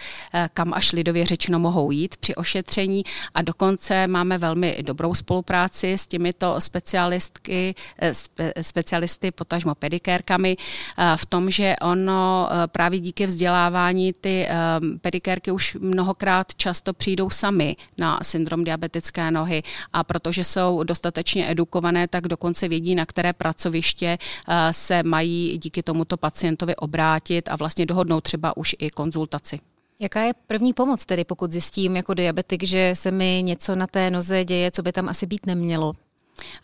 kam 0.54 0.74
až 0.74 0.92
lidově 0.92 1.26
řečeno 1.26 1.60
mohou 1.60 1.92
jít 1.92 2.18
při 2.18 2.36
ošetření. 2.36 3.04
A 3.36 3.42
dokonce 3.42 4.08
máme 4.08 4.38
velmi 4.38 4.78
dobrou 4.82 5.14
spolupráci 5.14 5.94
s 5.94 6.08
těmito 6.08 6.56
specialistky, 6.62 7.76
spe, 8.12 8.54
specialisty, 8.62 9.32
potažmo 9.32 9.76
pedikérkami, 9.76 10.58
v 11.16 11.26
tom, 11.26 11.52
že 11.52 11.76
ono 11.82 12.50
právě 12.72 13.00
díky 13.00 13.26
vzdělávání 13.26 14.01
oni 14.02 14.14
ty 14.14 14.48
um, 14.82 15.00
pedikérky 15.00 15.52
už 15.52 15.78
mnohokrát 15.82 16.56
často 16.56 16.94
přijdou 16.94 17.30
sami 17.30 17.76
na 17.98 18.20
syndrom 18.22 18.64
diabetické 18.64 19.32
nohy 19.32 19.64
a 19.94 20.04
protože 20.04 20.44
jsou 20.44 20.84
dostatečně 20.84 21.52
edukované, 21.52 22.08
tak 22.08 22.28
dokonce 22.28 22.68
vědí, 22.68 22.96
na 22.96 23.06
které 23.06 23.34
pracoviště 23.34 24.18
uh, 24.18 24.54
se 24.72 25.04
mají 25.04 25.58
díky 25.58 25.84
tomuto 25.84 26.18
pacientovi 26.18 26.76
obrátit 26.76 27.50
a 27.50 27.56
vlastně 27.56 27.86
dohodnout 27.86 28.22
třeba 28.22 28.58
už 28.58 28.76
i 28.80 28.90
konzultaci. 28.90 29.60
Jaká 30.00 30.22
je 30.22 30.34
první 30.48 30.74
pomoc 30.74 31.06
tedy, 31.06 31.24
pokud 31.24 31.52
zjistím 31.52 31.96
jako 31.96 32.14
diabetik, 32.14 32.64
že 32.64 32.92
se 32.94 33.12
mi 33.12 33.42
něco 33.44 33.76
na 33.76 33.88
té 33.88 34.10
noze 34.10 34.46
děje, 34.46 34.72
co 34.72 34.82
by 34.82 34.92
tam 34.92 35.10
asi 35.10 35.26
být 35.26 35.46
nemělo? 35.46 35.94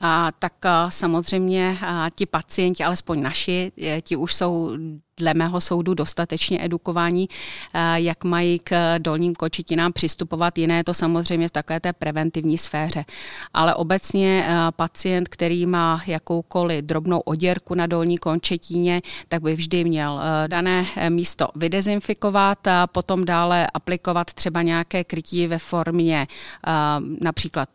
A, 0.02 0.32
tak 0.40 0.66
a, 0.66 0.90
samozřejmě 0.90 1.78
a, 1.86 2.10
ti 2.10 2.26
pacienti, 2.26 2.84
alespoň 2.84 3.22
naši, 3.22 3.72
je, 3.78 4.02
ti 4.02 4.16
už 4.16 4.36
jsou 4.36 4.78
dle 5.18 5.34
mého 5.34 5.62
soudu 5.62 5.94
dostatečně 5.94 6.60
edukování, 6.62 7.30
eh, 7.74 7.80
jak 7.96 8.24
mají 8.24 8.60
k 8.60 9.00
dolním 9.00 9.36
kočitinám 9.36 9.94
přistupovat. 9.94 10.58
Jiné 10.58 10.78
je 10.78 10.84
to 10.84 10.94
samozřejmě 10.94 11.48
v 11.48 11.52
takové 11.52 11.80
té 11.80 11.94
preventivní 11.94 12.58
sféře. 12.58 13.06
Ale 13.54 13.76
obecně 13.76 14.46
eh, 14.48 14.56
pacient, 14.76 15.30
který 15.30 15.66
má 15.66 16.02
jakoukoliv 16.08 16.86
drobnou 16.86 17.20
oděrku 17.20 17.76
na 17.76 17.88
dolní 17.88 18.18
končetině, 18.18 19.02
tak 19.28 19.42
by 19.42 19.56
vždy 19.56 19.84
měl 19.84 20.22
eh, 20.22 20.48
dané 20.48 20.86
místo 21.10 21.48
vydezinfikovat 21.56 22.68
a 22.68 22.88
potom 22.88 23.26
dále 23.26 23.68
aplikovat 23.74 24.34
třeba 24.34 24.62
nějaké 24.62 25.04
krytí 25.04 25.48
ve 25.48 25.58
formě 25.58 26.28
například 27.22 27.70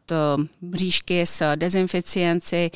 mřížky 0.60 1.26
s 1.26 1.56
dezinficienci, 1.56 2.70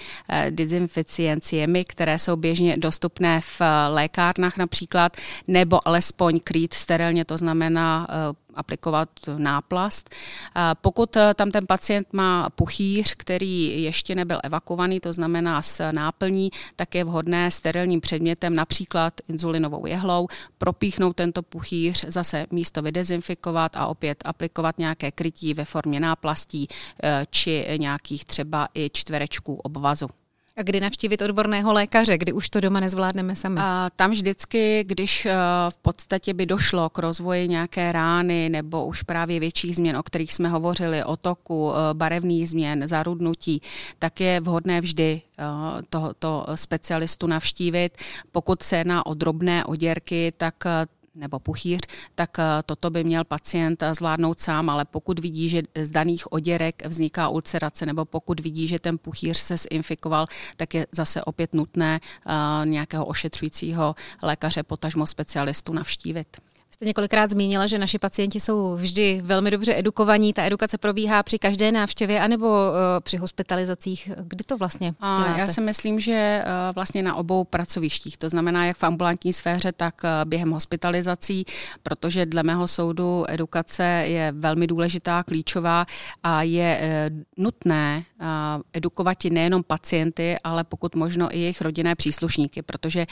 dezinficienciemi, 0.50 1.84
které 1.84 2.18
jsou 2.18 2.36
běžně 2.36 2.76
dostupné 2.76 3.40
v 3.40 3.62
lékárnách 3.88 4.55
například, 4.58 5.16
nebo 5.48 5.88
alespoň 5.88 6.40
krýt 6.44 6.74
sterilně, 6.74 7.24
to 7.24 7.36
znamená 7.36 8.06
eh, 8.10 8.46
aplikovat 8.56 9.08
náplast. 9.36 10.10
Pokud 10.80 11.16
eh, 11.16 11.34
tam 11.34 11.50
ten 11.50 11.66
pacient 11.66 12.12
má 12.12 12.50
puchýř, 12.50 13.14
který 13.14 13.82
ještě 13.82 14.14
nebyl 14.14 14.40
evakuovaný, 14.42 15.00
to 15.00 15.12
znamená 15.12 15.62
s 15.62 15.92
náplní, 15.92 16.50
tak 16.76 16.94
je 16.94 17.04
vhodné 17.04 17.50
sterilním 17.50 18.00
předmětem, 18.00 18.54
například 18.54 19.20
inzulinovou 19.28 19.86
jehlou, 19.86 20.28
propíchnout 20.58 21.16
tento 21.16 21.42
puchýř, 21.42 22.04
zase 22.08 22.46
místo 22.50 22.82
vydezinfikovat 22.82 23.76
a 23.76 23.86
opět 23.86 24.22
aplikovat 24.24 24.78
nějaké 24.78 25.10
krytí 25.10 25.54
ve 25.54 25.64
formě 25.64 26.00
náplastí 26.00 26.68
eh, 27.02 27.26
či 27.30 27.66
nějakých 27.76 28.24
třeba 28.24 28.68
i 28.74 28.90
čtverečků 28.92 29.54
obvazu. 29.54 30.08
A 30.58 30.62
kdy 30.62 30.80
navštívit 30.80 31.22
odborného 31.22 31.72
lékaře, 31.72 32.18
kdy 32.18 32.32
už 32.32 32.48
to 32.50 32.60
doma 32.60 32.80
nezvládneme 32.80 33.36
sami? 33.36 33.60
A 33.62 33.90
tam 33.96 34.10
vždycky, 34.10 34.84
když 34.84 35.26
eh, 35.26 35.34
v 35.70 35.78
podstatě 35.78 36.34
by 36.34 36.46
došlo 36.46 36.90
k 36.90 36.98
rozvoji 36.98 37.48
nějaké 37.48 37.92
rány 37.92 38.48
nebo 38.48 38.86
už 38.86 39.02
právě 39.02 39.40
větších 39.40 39.76
změn, 39.76 39.96
o 39.96 40.02
kterých 40.02 40.34
jsme 40.34 40.48
hovořili, 40.48 41.04
otoku, 41.04 41.72
eh, 41.72 41.94
barevných 41.94 42.48
změn, 42.48 42.88
zarudnutí, 42.88 43.62
tak 43.98 44.20
je 44.20 44.40
vhodné 44.40 44.80
vždy 44.80 45.22
eh, 45.38 45.42
tohoto 45.90 46.46
specialistu 46.54 47.26
navštívit. 47.26 47.98
Pokud 48.32 48.62
se 48.62 48.76
jedná 48.76 49.06
o 49.06 49.14
drobné 49.14 49.64
oděrky, 49.64 50.32
tak 50.36 50.54
nebo 51.16 51.38
puchýř, 51.38 51.80
tak 52.14 52.38
eh, 52.38 52.44
toto 52.66 52.90
by 52.90 53.04
měl 53.04 53.24
pacient 53.24 53.82
eh, 53.82 53.94
zvládnout 53.94 54.40
sám, 54.40 54.70
ale 54.70 54.84
pokud 54.84 55.18
vidí, 55.18 55.48
že 55.48 55.62
z 55.74 55.90
daných 55.90 56.32
oděrek 56.32 56.86
vzniká 56.86 57.28
ulcerace, 57.28 57.86
nebo 57.86 58.04
pokud 58.04 58.40
vidí, 58.40 58.68
že 58.68 58.78
ten 58.78 58.98
puchýř 58.98 59.36
se 59.38 59.56
zinfikoval, 59.56 60.26
tak 60.56 60.74
je 60.74 60.86
zase 60.92 61.24
opět 61.24 61.54
nutné 61.54 62.00
eh, 62.00 62.32
nějakého 62.66 63.06
ošetřujícího 63.06 63.94
lékaře, 64.22 64.62
potažmo 64.62 65.06
specialistu 65.06 65.72
navštívit. 65.72 66.36
Jste 66.76 66.84
několikrát 66.84 67.30
zmínila, 67.30 67.66
že 67.66 67.78
naši 67.78 67.98
pacienti 67.98 68.40
jsou 68.40 68.76
vždy 68.76 69.20
velmi 69.24 69.50
dobře 69.50 69.78
edukovaní. 69.78 70.32
Ta 70.32 70.44
edukace 70.44 70.78
probíhá 70.78 71.22
při 71.22 71.38
každé 71.38 71.72
návštěvě 71.72 72.20
anebo 72.20 72.46
uh, 72.46 72.54
při 73.00 73.16
hospitalizacích. 73.16 74.10
Kdy 74.22 74.44
to 74.44 74.56
vlastně 74.56 74.94
děláte? 75.00 75.40
Já 75.40 75.46
si 75.46 75.60
myslím, 75.60 76.00
že 76.00 76.44
uh, 76.44 76.74
vlastně 76.74 77.02
na 77.02 77.14
obou 77.14 77.44
pracovištích, 77.44 78.18
to 78.18 78.28
znamená 78.28 78.66
jak 78.66 78.76
v 78.76 78.84
ambulantní 78.84 79.32
sféře, 79.32 79.72
tak 79.72 79.94
uh, 80.04 80.10
během 80.28 80.50
hospitalizací, 80.50 81.44
protože 81.82 82.26
dle 82.26 82.42
mého 82.42 82.68
soudu 82.68 83.24
edukace 83.28 83.84
je 84.06 84.32
velmi 84.36 84.66
důležitá, 84.66 85.22
klíčová 85.22 85.86
a 86.22 86.42
je 86.42 87.10
nutné 87.36 88.04
edukovat 88.72 89.24
nejenom 89.30 89.62
pacienty, 89.62 90.36
ale 90.44 90.64
pokud 90.64 90.94
možno 90.94 91.36
i 91.36 91.38
jejich 91.38 91.60
rodinné 91.60 91.94
příslušníky, 91.94 92.62
protože 92.62 93.06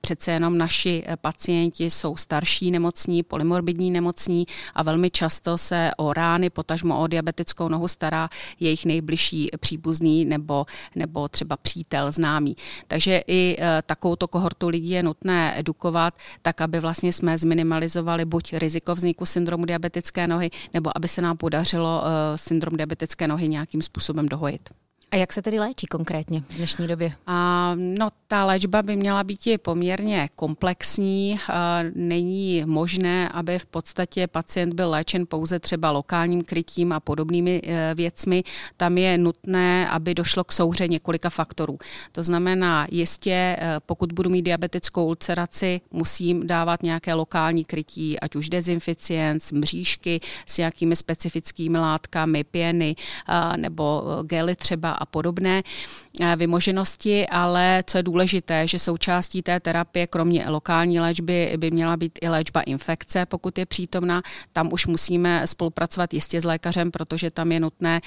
přece 0.00 0.30
jenom 0.30 0.58
naši 0.58 1.04
pacienti 1.20 1.90
jsou 1.90 2.16
starší, 2.16 2.70
nebo 2.70 2.89
nemocní, 2.90 3.22
polymorbidní 3.22 3.90
nemocní 3.90 4.46
a 4.74 4.82
velmi 4.82 5.10
často 5.10 5.58
se 5.58 5.90
o 5.96 6.12
rány, 6.12 6.50
potažmo 6.50 7.00
o 7.00 7.06
diabetickou 7.06 7.68
nohu 7.68 7.88
stará 7.88 8.28
jejich 8.60 8.84
nejbližší 8.84 9.50
příbuzný 9.60 10.24
nebo, 10.24 10.66
nebo 10.94 11.28
třeba 11.28 11.56
přítel 11.56 12.12
známý. 12.12 12.56
Takže 12.88 13.22
i 13.26 13.56
e, 13.58 13.82
takovouto 13.82 14.28
kohortu 14.28 14.68
lidí 14.68 14.90
je 14.90 15.02
nutné 15.02 15.58
edukovat, 15.58 16.14
tak 16.42 16.60
aby 16.60 16.80
vlastně 16.80 17.12
jsme 17.12 17.38
zminimalizovali 17.38 18.24
buď 18.24 18.52
riziko 18.52 18.94
vzniku 18.94 19.26
syndromu 19.26 19.64
diabetické 19.64 20.26
nohy, 20.26 20.50
nebo 20.74 20.90
aby 20.96 21.08
se 21.08 21.22
nám 21.22 21.36
podařilo 21.36 22.02
e, 22.02 22.38
syndrom 22.38 22.76
diabetické 22.76 23.28
nohy 23.28 23.48
nějakým 23.48 23.82
způsobem 23.82 24.28
dohojit. 24.28 24.68
A 25.12 25.16
jak 25.16 25.32
se 25.32 25.42
tedy 25.42 25.58
léčí 25.58 25.86
konkrétně 25.86 26.40
v 26.40 26.54
dnešní 26.54 26.86
době? 26.86 27.12
A, 27.26 27.72
no, 27.76 28.08
ta 28.28 28.44
léčba 28.44 28.82
by 28.82 28.96
měla 28.96 29.24
být 29.24 29.40
poměrně 29.62 30.28
komplexní. 30.36 31.38
A, 31.52 31.78
není 31.94 32.62
možné, 32.66 33.28
aby 33.28 33.58
v 33.58 33.66
podstatě 33.66 34.26
pacient 34.26 34.74
byl 34.74 34.90
léčen 34.90 35.26
pouze 35.26 35.58
třeba 35.58 35.90
lokálním 35.90 36.42
krytím 36.42 36.92
a 36.92 37.00
podobnými 37.00 37.62
e, 37.64 37.94
věcmi. 37.94 38.42
Tam 38.76 38.98
je 38.98 39.18
nutné, 39.18 39.88
aby 39.88 40.14
došlo 40.14 40.44
k 40.44 40.52
souhře 40.52 40.88
několika 40.88 41.30
faktorů. 41.30 41.78
To 42.12 42.22
znamená, 42.22 42.86
jistě, 42.90 43.30
e, 43.32 43.80
pokud 43.86 44.12
budu 44.12 44.30
mít 44.30 44.42
diabetickou 44.42 45.06
ulceraci, 45.06 45.80
musím 45.92 46.46
dávat 46.46 46.82
nějaké 46.82 47.14
lokální 47.14 47.64
krytí, 47.64 48.20
ať 48.20 48.36
už 48.36 48.48
dezinficienc, 48.48 49.52
mřížky 49.52 50.20
s 50.46 50.58
nějakými 50.58 50.96
specifickými 50.96 51.78
látkami, 51.78 52.44
pěny 52.44 52.96
nebo 53.56 54.02
gely 54.22 54.56
třeba 54.56 54.99
a 55.00 55.06
podobné 55.06 55.62
vymoženosti, 56.36 57.26
ale 57.26 57.84
co 57.86 57.98
je 57.98 58.02
důležité, 58.02 58.66
že 58.66 58.78
součástí 58.78 59.42
té 59.42 59.60
terapie, 59.60 60.06
kromě 60.06 60.44
lokální 60.48 61.00
léčby, 61.00 61.54
by 61.56 61.70
měla 61.70 61.96
být 61.96 62.18
i 62.22 62.28
léčba 62.28 62.60
infekce, 62.60 63.26
pokud 63.26 63.58
je 63.58 63.66
přítomná. 63.66 64.22
Tam 64.52 64.72
už 64.72 64.86
musíme 64.86 65.46
spolupracovat 65.46 66.14
jistě 66.14 66.40
s 66.40 66.44
lékařem, 66.44 66.90
protože 66.90 67.30
tam 67.30 67.52
je 67.52 67.60
nutné 67.60 68.00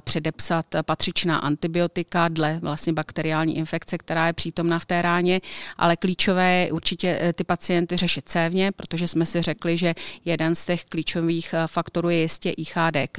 předepsat 0.00 0.66
patřičná 0.82 1.38
antibiotika 1.38 2.28
dle 2.28 2.58
vlastně 2.62 2.92
bakteriální 2.92 3.56
infekce, 3.56 3.98
která 3.98 4.26
je 4.26 4.32
přítomná 4.32 4.78
v 4.78 4.84
té 4.84 5.02
ráně, 5.02 5.40
ale 5.76 5.96
klíčové 5.96 6.52
je 6.52 6.72
určitě 6.72 7.18
e, 7.20 7.32
ty 7.32 7.44
pacienty 7.44 7.96
řešit 7.96 8.28
cévně, 8.28 8.72
protože 8.72 9.08
jsme 9.08 9.26
si 9.26 9.42
řekli, 9.42 9.76
že 9.76 9.94
jeden 10.24 10.54
z 10.54 10.66
těch 10.66 10.84
klíčových 10.84 11.54
faktorů 11.66 12.08
je 12.08 12.20
jistě 12.20 12.50
IHDK, 12.50 13.18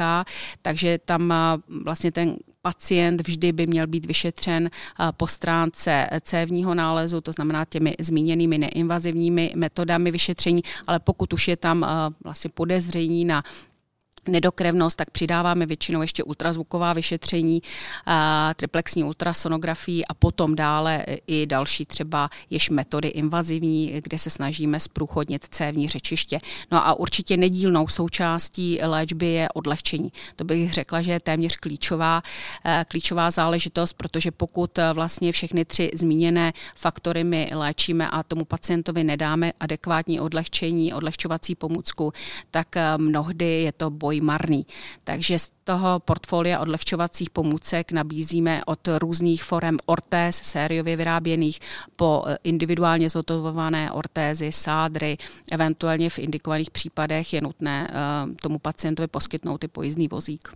takže 0.62 0.98
tam 1.06 1.34
vlastně 1.84 2.12
ten 2.12 2.36
pacient 2.62 3.28
vždy 3.28 3.52
by 3.52 3.68
měl 3.68 3.88
být 3.88 4.06
vyšetřen 4.06 4.70
po 5.18 5.28
stránce 5.28 6.08
cévního 6.22 6.76
nálezu, 6.76 7.22
to 7.22 7.32
znamená 7.32 7.66
těmi 7.66 7.94
zmíněnými 8.00 8.58
neinvazivními 8.58 9.54
metodami 9.56 10.12
vyšetření, 10.12 10.62
ale 10.88 11.00
pokud 11.00 11.34
už 11.34 11.48
je 11.48 11.58
tam 11.58 11.86
vlastně 12.24 12.50
podezření 12.54 13.26
na 13.26 13.44
nedokrevnost, 14.28 14.98
tak 14.98 15.10
přidáváme 15.10 15.66
většinou 15.66 16.02
ještě 16.02 16.24
ultrazvuková 16.24 16.94
vyšetření, 16.94 17.62
triplexní 18.56 19.04
ultrasonografii 19.04 20.06
a 20.06 20.14
potom 20.14 20.56
dále 20.56 21.06
i 21.28 21.46
další 21.46 21.86
třeba 21.86 22.30
jež 22.50 22.70
metody 22.70 23.08
invazivní, 23.08 23.94
kde 24.04 24.20
se 24.20 24.30
snažíme 24.30 24.80
zprůchodnit 24.80 25.46
cévní 25.50 25.88
řečiště. 25.88 26.40
No 26.72 26.88
a 26.88 26.94
určitě 26.94 27.38
nedílnou 27.38 27.88
součástí 27.88 28.80
léčby 28.82 29.26
je 29.26 29.50
odlehčení. 29.54 30.12
To 30.36 30.44
bych 30.44 30.74
řekla, 30.74 31.02
že 31.02 31.12
je 31.12 31.20
téměř 31.20 31.56
klíčová, 31.56 32.22
e, 32.66 32.86
klíčová 32.88 33.32
záležitost, 33.32 33.94
protože 33.94 34.32
pokud 34.32 34.80
vlastně 34.94 35.32
všechny 35.32 35.66
tři 35.66 35.92
zmíněné 35.94 36.54
faktory 36.76 37.24
my 37.24 37.50
léčíme 37.54 38.10
a 38.10 38.24
tomu 38.24 38.46
pacientovi 38.46 39.04
nedáme 39.04 39.54
adekvátní 39.60 40.20
odlehčení, 40.20 40.94
odlehčovací 40.94 41.56
pomůcku, 41.56 42.14
tak 42.52 42.78
e, 42.78 42.98
mnohdy 42.98 43.62
je 43.62 43.72
to 43.72 43.90
boj 43.90 44.11
boj 44.12 44.22
marný. 44.22 44.66
Takže 45.04 45.40
z 45.40 45.52
toho 45.64 46.00
portfolia 46.00 46.60
odlehčovacích 46.60 47.30
pomůcek 47.30 47.92
nabízíme 47.92 48.62
od 48.66 48.80
různých 49.00 49.44
forem 49.44 49.78
ortéz 49.86 50.36
sériově 50.36 50.96
vyráběných 50.96 51.60
po 51.96 52.24
eh, 52.28 52.38
individuálně 52.44 53.10
zotovované 53.10 53.92
ortézy, 53.92 54.52
sádry, 54.52 55.18
eventuálně 55.52 56.10
v 56.10 56.20
indikovaných 56.20 56.72
případech 56.72 57.34
je 57.34 57.42
nutné 57.42 57.88
eh, 57.88 57.96
tomu 58.42 58.60
pacientovi 58.60 59.08
poskytnout 59.08 59.64
i 59.64 59.68
pojízdný 59.68 60.08
vozík. 60.08 60.50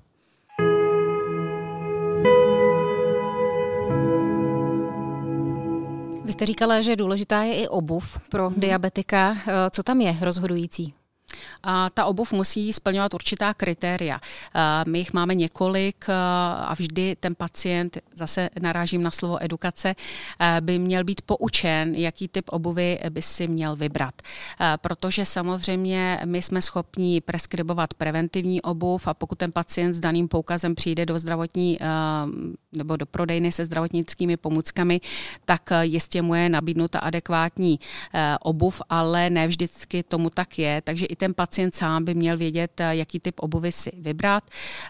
Vy 6.25 6.31
jste 6.31 6.45
říkala, 6.45 6.81
že 6.81 6.95
důležitá 6.95 7.43
je 7.43 7.55
i 7.55 7.67
obuv 7.67 8.19
pro 8.29 8.49
mhm. 8.49 8.59
diabetika. 8.59 9.37
Eh, 9.47 9.69
co 9.69 9.83
tam 9.83 10.01
je 10.01 10.17
rozhodující? 10.21 11.04
A 11.63 11.89
ta 11.89 12.05
obuv 12.05 12.33
musí 12.33 12.73
splňovat 12.73 13.13
určitá 13.13 13.53
kritéria. 13.53 14.19
My 14.87 14.99
jich 14.99 15.13
máme 15.13 15.35
několik 15.35 16.05
a 16.59 16.73
vždy 16.77 17.15
ten 17.19 17.35
pacient, 17.35 17.97
zase 18.13 18.49
narážím 18.61 19.03
na 19.03 19.11
slovo 19.11 19.43
edukace, 19.43 19.95
by 20.59 20.79
měl 20.79 21.03
být 21.03 21.21
poučen, 21.21 21.95
jaký 21.95 22.27
typ 22.27 22.45
obuvy 22.49 22.99
by 23.09 23.21
si 23.21 23.47
měl 23.47 23.75
vybrat. 23.75 24.15
Protože 24.81 25.25
samozřejmě 25.25 26.19
my 26.25 26.41
jsme 26.41 26.61
schopni 26.61 27.21
preskribovat 27.21 27.93
preventivní 27.93 28.61
obuv 28.61 29.07
a 29.07 29.13
pokud 29.13 29.37
ten 29.37 29.51
pacient 29.51 29.93
s 29.93 29.99
daným 29.99 30.27
poukazem 30.27 30.75
přijde 30.75 31.05
do 31.05 31.19
zdravotní 31.19 31.79
nebo 32.71 32.97
do 32.97 33.05
prodejny 33.05 33.51
se 33.51 33.65
zdravotnickými 33.65 34.37
pomůckami, 34.37 35.01
tak 35.45 35.69
jistě 35.81 36.21
mu 36.21 36.35
je 36.35 36.49
nabídnuta 36.49 36.99
adekvátní 36.99 37.79
obuv, 38.41 38.81
ale 38.89 39.29
ne 39.29 39.47
vždycky 39.47 40.03
tomu 40.03 40.29
tak 40.29 40.59
je. 40.59 40.81
Takže 40.81 41.05
i 41.05 41.15
ten 41.15 41.33
pacient 41.33 41.44
sám 41.73 42.05
by 42.05 42.13
měl 42.13 42.37
vědět, 42.37 42.79
eh, 42.79 42.95
jaký 42.95 43.19
typ 43.19 43.39
obuvy 43.39 43.71
si 43.71 43.91
vybrat. 43.97 44.43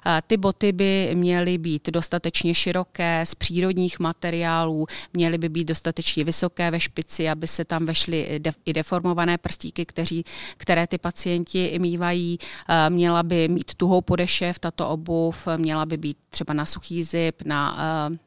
Eh, 0.06 0.22
ty 0.28 0.38
boty 0.38 0.72
by 0.72 1.12
měly 1.14 1.58
být 1.58 1.90
dostatečně 1.90 2.56
široké, 2.56 3.26
z 3.26 3.36
přírodních 3.36 4.00
materiálů, 4.00 4.88
měly 5.14 5.38
by 5.38 5.50
být 5.50 5.66
dostatečně 5.66 6.24
vysoké 6.24 6.72
ve 6.72 6.80
špici, 6.80 7.30
aby 7.30 7.48
se 7.48 7.66
tam 7.66 7.86
vešly 7.86 8.42
i 8.66 8.74
deformované 8.74 9.38
prstíky, 9.38 9.86
kteří, 9.86 10.24
které 10.58 10.88
ty 10.88 10.98
pacienti 10.98 11.80
mývají. 11.80 12.38
Eh, 12.70 12.90
měla 12.90 13.24
by 13.24 13.48
mít 13.48 13.74
tuhou 13.76 14.02
podešev 14.02 14.60
tato 14.60 14.90
obuv, 14.90 15.48
měla 15.58 15.86
by 15.86 15.98
být 15.98 16.18
třeba 16.30 16.54
na 16.54 16.66
suchý 16.66 17.04
zip, 17.04 17.42
na, 17.46 17.78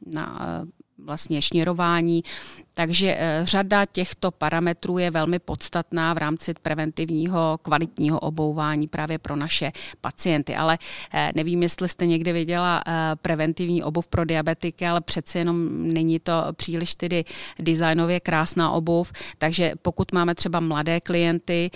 na 0.07 0.27
vlastně 0.99 1.43
šněrování, 1.43 2.25
takže 2.79 3.17
eh, 3.19 3.41
řada 3.43 3.85
těchto 3.85 4.31
parametrů 4.31 4.99
je 4.99 5.11
velmi 5.11 5.39
podstatná 5.39 6.15
v 6.15 6.19
rámci 6.19 6.55
preventivního 6.63 7.59
kvalitního 7.63 8.19
obouvání 8.21 8.89
právě 8.89 9.19
pro 9.19 9.37
naše 9.37 9.73
pacienty. 10.01 10.57
Ale 10.57 10.79
eh, 11.15 11.33
nevím, 11.35 11.63
jestli 11.63 11.89
jste 11.89 12.07
někdy 12.07 12.33
viděla 12.33 12.83
eh, 12.87 12.93
preventivní 13.23 13.83
obuv 13.83 14.07
pro 14.07 14.25
diabetiky, 14.25 14.87
ale 14.87 15.01
přece 15.01 15.39
jenom 15.39 15.89
není 15.93 16.21
to 16.21 16.33
příliš 16.53 16.95
tedy 16.95 17.25
designově 17.59 18.21
krásná 18.21 18.71
obuv, 18.71 19.13
takže 19.39 19.73
pokud 19.83 20.13
máme 20.13 20.35
třeba 20.35 20.61
mladé 20.61 21.01
klienty, 21.01 21.71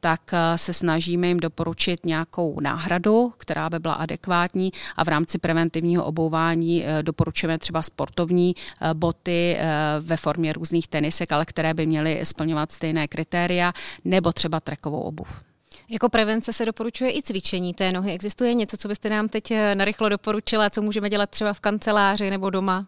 tak 0.00 0.20
se 0.56 0.72
snažíme 0.72 1.28
jim 1.28 1.40
doporučit 1.40 2.06
nějakou 2.06 2.60
náhradu, 2.60 3.32
která 3.36 3.70
by 3.70 3.78
byla 3.78 3.94
adekvátní 3.94 4.72
a 4.96 5.04
v 5.04 5.08
rámci 5.08 5.38
preventivního 5.38 6.04
obouvání 6.04 6.84
doporučujeme 7.02 7.58
třeba 7.58 7.82
sportovní 7.82 8.54
boty 8.94 9.58
ve 10.00 10.16
formě 10.16 10.33
formě 10.34 10.52
různých 10.52 10.88
tenisek, 10.88 11.32
ale 11.32 11.44
které 11.44 11.74
by 11.74 11.86
měly 11.86 12.20
splňovat 12.26 12.72
stejné 12.72 13.08
kritéria, 13.08 13.72
nebo 14.04 14.32
třeba 14.32 14.60
trekovou 14.60 15.00
obuv. 15.00 15.42
Jako 15.88 16.08
prevence 16.08 16.52
se 16.52 16.64
doporučuje 16.64 17.16
i 17.16 17.22
cvičení 17.22 17.74
té 17.74 17.92
nohy. 17.92 18.12
Existuje 18.12 18.54
něco, 18.54 18.76
co 18.76 18.88
byste 18.88 19.08
nám 19.08 19.28
teď 19.28 19.50
eh, 19.50 19.74
narychlo 19.74 20.08
doporučila, 20.08 20.70
co 20.70 20.82
můžeme 20.82 21.10
dělat 21.10 21.30
třeba 21.30 21.52
v 21.52 21.60
kanceláři 21.60 22.30
nebo 22.30 22.50
doma? 22.50 22.86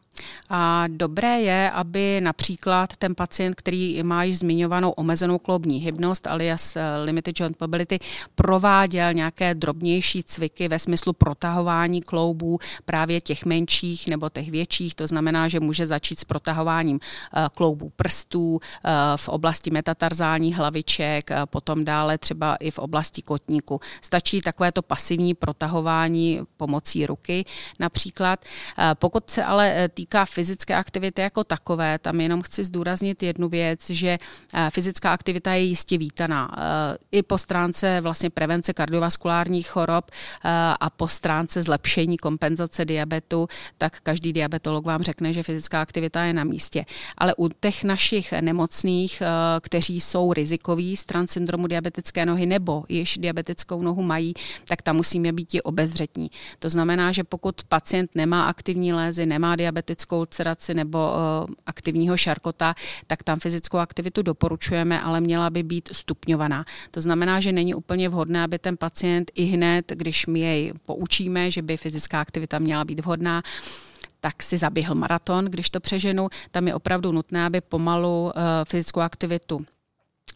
A 0.48 0.85
dobré 0.88 1.40
je, 1.40 1.70
aby 1.70 2.20
například 2.20 2.96
ten 2.96 3.14
pacient, 3.14 3.55
který 3.55 4.02
má 4.02 4.24
již 4.24 4.38
zmiňovanou 4.38 4.90
omezenou 4.90 5.38
kloubní 5.38 5.79
hybnost, 5.79 6.26
alias 6.26 6.76
eh, 6.76 6.83
limited 7.05 7.40
joint 7.40 7.61
mobility, 7.61 7.98
prováděl 8.35 9.12
nějaké 9.12 9.55
drobnější 9.55 10.22
cviky 10.22 10.68
ve 10.68 10.79
smyslu 10.79 11.12
protahování 11.12 12.02
kloubů, 12.02 12.59
právě 12.85 13.20
těch 13.20 13.44
menších 13.44 14.09
nebo 14.09 14.29
těch 14.29 14.50
větších. 14.50 14.94
To 14.94 15.07
znamená, 15.07 15.48
že 15.48 15.61
může 15.61 15.87
začít 15.87 16.18
s 16.20 16.24
protahováním 16.24 17.00
eh, 17.00 17.48
kloubů 17.55 17.92
prstů 17.96 18.61
v 19.16 19.29
oblasti 19.29 19.70
metatarzálních 19.70 20.57
hlaviček, 20.57 21.31
potom 21.44 21.85
dále 21.85 22.18
třeba 22.18 22.57
i 22.57 22.70
v 22.70 22.79
oblasti 22.79 23.22
kotníku. 23.22 23.81
Stačí 24.00 24.40
takovéto 24.40 24.83
pasivní 24.83 25.35
protahování 25.35 26.40
pomocí 26.57 27.07
ruky 27.07 27.44
například. 27.79 28.44
Eh, 28.79 28.94
pokud 28.94 29.31
se 29.31 29.44
ale 29.44 29.72
eh, 29.76 29.88
týká 30.07 30.25
fyzické 30.25 30.75
aktivity 30.75 31.21
jako 31.23 31.45
takové, 31.45 31.99
tam 31.99 32.21
jenom 32.21 32.42
chci 32.42 32.64
zdůraznit 32.64 33.23
jednu 33.23 33.49
věc, 33.49 33.90
že 33.90 34.19
eh, 34.55 34.71
fyzická 34.71 35.12
aktivita 35.12 35.53
je 35.53 35.62
jistě 35.62 35.99
vítaná. 35.99 36.51
I 37.12 37.23
po 37.23 37.38
stránce 37.38 38.01
vlastně 38.01 38.31
prevence 38.31 38.73
kardiovaskulárních 38.73 39.69
chorob 39.69 40.11
a 40.81 40.90
po 40.90 41.09
stránce 41.09 41.62
zlepšení 41.62 42.16
kompenzace 42.16 42.85
diabetu, 42.85 43.49
tak 43.79 44.01
každý 44.01 44.33
diabetolog 44.33 44.85
vám 44.85 45.03
řekne, 45.03 45.33
že 45.33 45.42
fyzická 45.42 45.81
aktivita 45.81 46.23
je 46.23 46.33
na 46.33 46.45
místě. 46.45 46.85
Ale 47.19 47.35
u 47.38 47.49
těch 47.49 47.85
našich 47.85 48.33
nemocných, 48.33 49.23
kteří 49.61 50.01
jsou 50.01 50.33
rizikoví 50.33 50.97
stran 50.97 51.27
syndromu 51.27 51.66
diabetické 51.66 52.27
nohy 52.27 52.47
nebo 52.47 52.66
nebo 52.66 52.85
již 52.88 53.19
diabetickou 53.19 53.83
nohu 53.83 54.03
mají, 54.03 54.35
tak 54.64 54.83
tam 54.83 54.97
musíme 54.97 55.33
být 55.33 55.55
i 55.55 55.62
obezřetní. 55.62 56.31
To 56.59 56.71
znamená, 56.71 57.12
že 57.12 57.25
pokud 57.25 57.64
pacient 57.64 58.11
nemá 58.14 58.49
aktivní 58.49 58.92
lézy, 58.92 59.27
nemá 59.27 59.57
diabetickou 59.57 59.95
ulceraci 60.12 60.74
nebo 60.74 60.98
uh, 60.98 61.54
aktivního 61.66 62.16
šarkota, 62.16 62.74
tak 63.06 63.22
tam 63.22 63.40
fyzickou 63.40 63.78
aktivitu 63.78 64.22
doporučujeme, 64.22 65.00
ale 65.00 65.20
měla 65.20 65.50
by 65.50 65.62
být 65.62 65.88
stupňovaná. 65.92 66.64
To 66.90 67.00
znamená, 67.00 67.40
že 67.40 67.52
není 67.52 67.74
úplně 67.74 68.09
vhodné, 68.09 68.42
aby 68.42 68.59
ten 68.59 68.76
pacient 68.76 69.30
i 69.35 69.44
hned, 69.44 69.92
když 69.94 70.26
my 70.26 70.40
jej 70.40 70.72
poučíme, 70.85 71.50
že 71.50 71.62
by 71.62 71.76
fyzická 71.76 72.20
aktivita 72.20 72.59
měla 72.59 72.85
být 72.85 73.00
vhodná, 73.00 73.42
tak 74.20 74.42
si 74.42 74.59
zaběhl 74.59 74.94
maraton, 74.94 75.44
když 75.44 75.70
to 75.70 75.80
přeženu. 75.80 76.28
Tam 76.50 76.68
je 76.68 76.74
opravdu 76.74 77.12
nutné, 77.12 77.46
aby 77.46 77.61
pomalu 77.61 78.24
uh, 78.24 78.32
fyzickou 78.64 79.00
aktivitu 79.00 79.66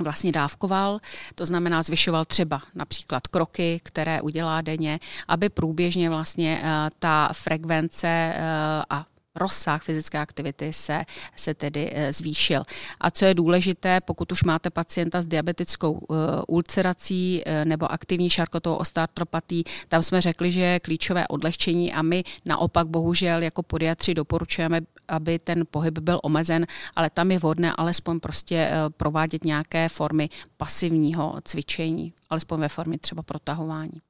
vlastně 0.03 0.33
dávkoval, 0.33 1.01
to 1.35 1.47
znamená 1.47 1.83
zvyšoval 1.83 2.25
třeba 2.25 2.63
například 2.75 3.27
kroky, 3.27 3.81
které 3.83 4.21
udělá 4.21 4.61
denně, 4.61 5.01
aby 5.29 5.49
průběžně 5.49 6.11
vlastně 6.11 6.61
eh, 6.63 6.91
ta 6.99 7.29
frekvence 7.33 8.09
eh, 8.09 8.43
a 8.91 9.07
rozsah 9.35 9.83
fyzické 9.83 10.19
aktivity 10.19 10.73
se, 10.73 11.05
se 11.37 11.55
tedy 11.55 11.91
eh, 11.93 12.13
zvýšil. 12.13 12.63
A 13.01 13.11
co 13.11 13.25
je 13.25 13.35
důležité, 13.35 14.01
pokud 14.01 14.33
už 14.33 14.43
máte 14.43 14.71
pacienta 14.71 15.23
s 15.23 15.27
diabetickou 15.27 15.93
uh, 15.93 16.17
ulcerací 16.49 17.43
uh, 17.47 17.65
nebo 17.65 17.93
aktivní 17.93 18.31
šarkotovou 18.31 18.77
ostartropatí, 18.77 19.65
tam 19.89 20.03
jsme 20.03 20.21
řekli, 20.21 20.51
že 20.51 20.61
je 20.61 20.81
klíčové 20.81 21.29
odlehčení 21.29 21.93
a 21.93 22.03
my 22.03 22.25
naopak 22.45 22.87
bohužel 22.87 23.43
jako 23.43 23.63
podiatři 23.63 24.15
doporučujeme, 24.15 24.81
aby 25.09 25.39
ten 25.39 25.65
pohyb 25.71 25.99
byl 25.99 26.21
omezen, 26.23 26.67
ale 26.97 27.11
tam 27.11 27.31
je 27.31 27.39
vhodné 27.39 27.73
alespoň 27.73 28.21
prostě 28.21 28.71
uh, 28.71 28.93
provádět 28.97 29.45
nějaké 29.45 29.89
formy 29.89 30.29
pasivního 30.57 31.35
cvičení, 31.45 32.13
alespoň 32.31 32.61
ve 32.61 32.69
formě 32.69 32.99
třeba 32.99 33.23
protahování. 33.23 34.10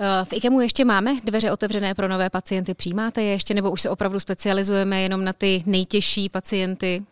Eh, 0.00 0.24
v 0.24 0.32
IKEMu 0.32 0.60
ještě 0.60 0.84
máme 0.84 1.16
dveře 1.24 1.52
otevřené 1.52 1.94
pro 1.94 2.08
nové 2.08 2.30
pacienty. 2.30 2.74
Přijímáte 2.74 3.22
je 3.22 3.30
ještě, 3.30 3.54
nebo 3.54 3.70
už 3.70 3.80
se 3.82 3.90
opravdu 3.90 4.20
specializujeme 4.20 5.00
jenom 5.00 5.24
na 5.24 5.32
ty 5.32 5.62
nejtěžší 5.66 6.28
pacienty? 6.28 7.02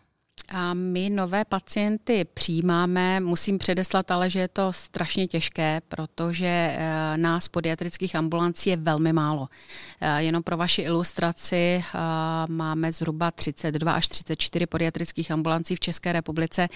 A 0.49 0.73
my 0.73 1.09
nové 1.09 1.45
pacienty 1.45 2.25
přijímáme, 2.33 3.19
musím 3.19 3.57
předeslat 3.57 4.11
ale, 4.11 4.29
že 4.29 4.39
je 4.39 4.47
to 4.47 4.73
strašně 4.73 5.27
těžké, 5.27 5.81
protože 5.87 6.45
eh, 6.47 7.17
nás 7.17 7.47
podiatrických 7.47 8.15
ambulancí 8.15 8.69
je 8.69 8.77
velmi 8.77 9.13
málo. 9.13 9.47
Eh, 10.01 10.23
jenom 10.23 10.43
pro 10.43 10.57
vaši 10.57 10.81
ilustraci 10.81 11.55
eh, 11.55 11.83
máme 12.47 12.91
zhruba 12.91 13.31
32 13.31 13.91
až 13.91 14.07
34 14.07 14.65
podiatrických 14.65 15.31
ambulancí 15.31 15.75
v 15.75 15.79
České 15.79 16.13
republice 16.13 16.67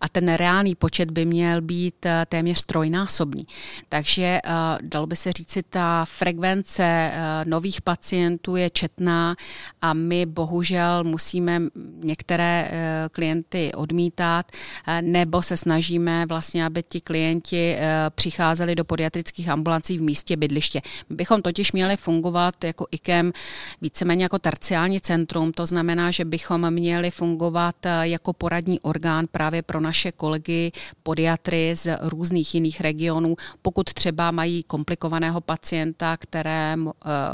a 0.00 0.08
ten 0.08 0.34
reálný 0.34 0.74
počet 0.74 1.10
by 1.10 1.24
měl 1.24 1.60
být 1.60 2.06
téměř 2.28 2.62
trojnásobný. 2.62 3.46
Takže 3.88 4.40
dalo 4.80 5.06
by 5.06 5.16
se 5.16 5.32
říci, 5.32 5.62
ta 5.62 6.04
frekvence 6.04 7.12
nových 7.44 7.82
pacientů 7.82 8.56
je 8.56 8.70
četná 8.70 9.36
a 9.82 9.94
my 9.94 10.26
bohužel 10.26 11.04
musíme 11.04 11.62
některé 12.02 12.70
klienty 13.10 13.72
odmítat, 13.74 14.46
eh, 14.88 15.02
nebo 15.02 15.42
se 15.42 15.56
snažíme 15.56 16.26
vlastně, 16.26 16.64
aby 16.64 16.82
ti 16.82 17.00
klienti 17.00 17.76
eh, 17.78 18.10
přicházeli 18.14 18.74
do 18.74 18.84
podiatrických 18.84 19.48
ambulancí 19.48 19.98
v 19.98 20.02
místě 20.02 20.36
bydliště. 20.36 20.80
My 21.08 21.16
bychom 21.16 21.42
totiž 21.42 21.72
měli 21.72 21.96
fungovat 21.96 22.64
jako 22.64 22.86
IKEM 22.90 23.32
víceméně 23.80 24.22
jako 24.22 24.38
terciální 24.38 25.00
centrum, 25.00 25.52
to 25.52 25.66
znamená, 25.66 26.10
že 26.10 26.24
bychom 26.24 26.70
měli 26.70 27.10
fungovat 27.10 27.86
eh, 27.86 28.08
jako 28.08 28.32
poradní 28.32 28.80
orgán 28.80 29.26
právě 29.30 29.62
pro 29.62 29.80
naše 29.80 30.12
kolegy 30.12 30.72
podiatry 31.02 31.74
z 31.76 31.98
různých 32.00 32.54
jiných 32.54 32.80
regionů, 32.80 33.36
pokud 33.62 33.92
třeba 33.94 34.30
mají 34.30 34.62
komplikovaného 34.62 35.40
pacienta, 35.40 36.16
kterému, 36.16 36.92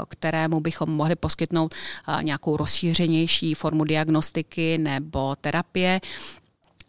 kterému 0.09 0.59
bychom 0.59 0.89
mohli 0.89 1.15
poskytnout 1.15 1.75
nějakou 2.21 2.57
rozšířenější 2.57 3.53
formu 3.53 3.83
diagnostiky 3.83 4.77
nebo 4.77 5.35
terapie 5.35 5.66
terapie. 5.67 6.01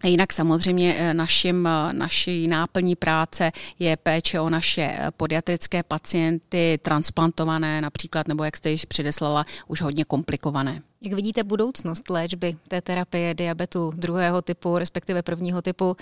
Jinak 0.04 0.32
samozřejmě 0.32 0.94
eh, 0.98 1.14
našim, 1.14 1.66
eh, 1.66 1.92
naší 1.92 2.48
náplní 2.48 2.96
práce 2.96 3.52
je 3.78 3.96
péče 3.96 4.40
o 4.40 4.50
naše 4.50 4.82
eh, 4.82 5.10
podiatrické 5.16 5.82
pacienty, 5.82 6.78
transplantované 6.82 7.80
například, 7.80 8.28
nebo 8.28 8.44
jak 8.44 8.56
jste 8.56 8.70
již 8.70 8.84
předeslala, 8.84 9.46
už 9.66 9.82
hodně 9.82 10.04
komplikované. 10.04 10.82
Jak 11.02 11.12
vidíte 11.12 11.44
budoucnost 11.44 12.10
léčby 12.10 12.56
té 12.68 12.80
terapie 12.80 13.34
diabetu 13.34 13.92
druhého 13.96 14.42
typu, 14.42 14.78
respektive 14.78 15.22
prvního 15.22 15.62
typu, 15.62 15.96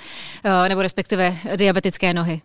nebo 0.68 0.82
respektive 0.82 1.36
diabetické 1.56 2.14
nohy? 2.14 2.40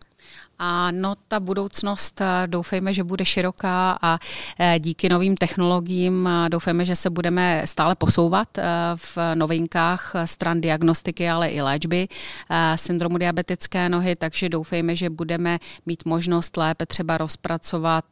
A 0.64 0.92
no, 0.92 1.16
ta 1.28 1.40
budoucnost 1.40 2.22
eh, 2.22 2.48
doufejme, 2.48 2.94
že 2.94 3.04
bude 3.04 3.26
široká 3.26 3.98
a 4.02 4.20
eh, 4.60 4.80
díky 4.80 5.10
novým 5.10 5.36
technologiím 5.36 6.28
eh, 6.28 6.50
doufejme, 6.50 6.86
že 6.86 6.96
se 6.96 7.10
budeme 7.10 7.62
stále 7.66 7.96
posouvat 7.96 8.48
v 8.96 9.18
novinkách 9.36 10.14
stran 10.26 10.62
diagnostiky, 10.62 11.30
ale 11.30 11.50
i 11.50 11.62
léčby 11.62 12.08
syndromu 12.76 13.18
diabetické 13.18 13.90
nohy, 13.90 14.16
takže 14.16 14.50
doufejme, 14.50 14.96
že 14.96 15.10
budeme 15.10 15.60
mít 15.86 16.06
možnost 16.06 16.58
lépe 16.58 16.86
třeba 16.86 17.18
rozpracovat 17.18 18.06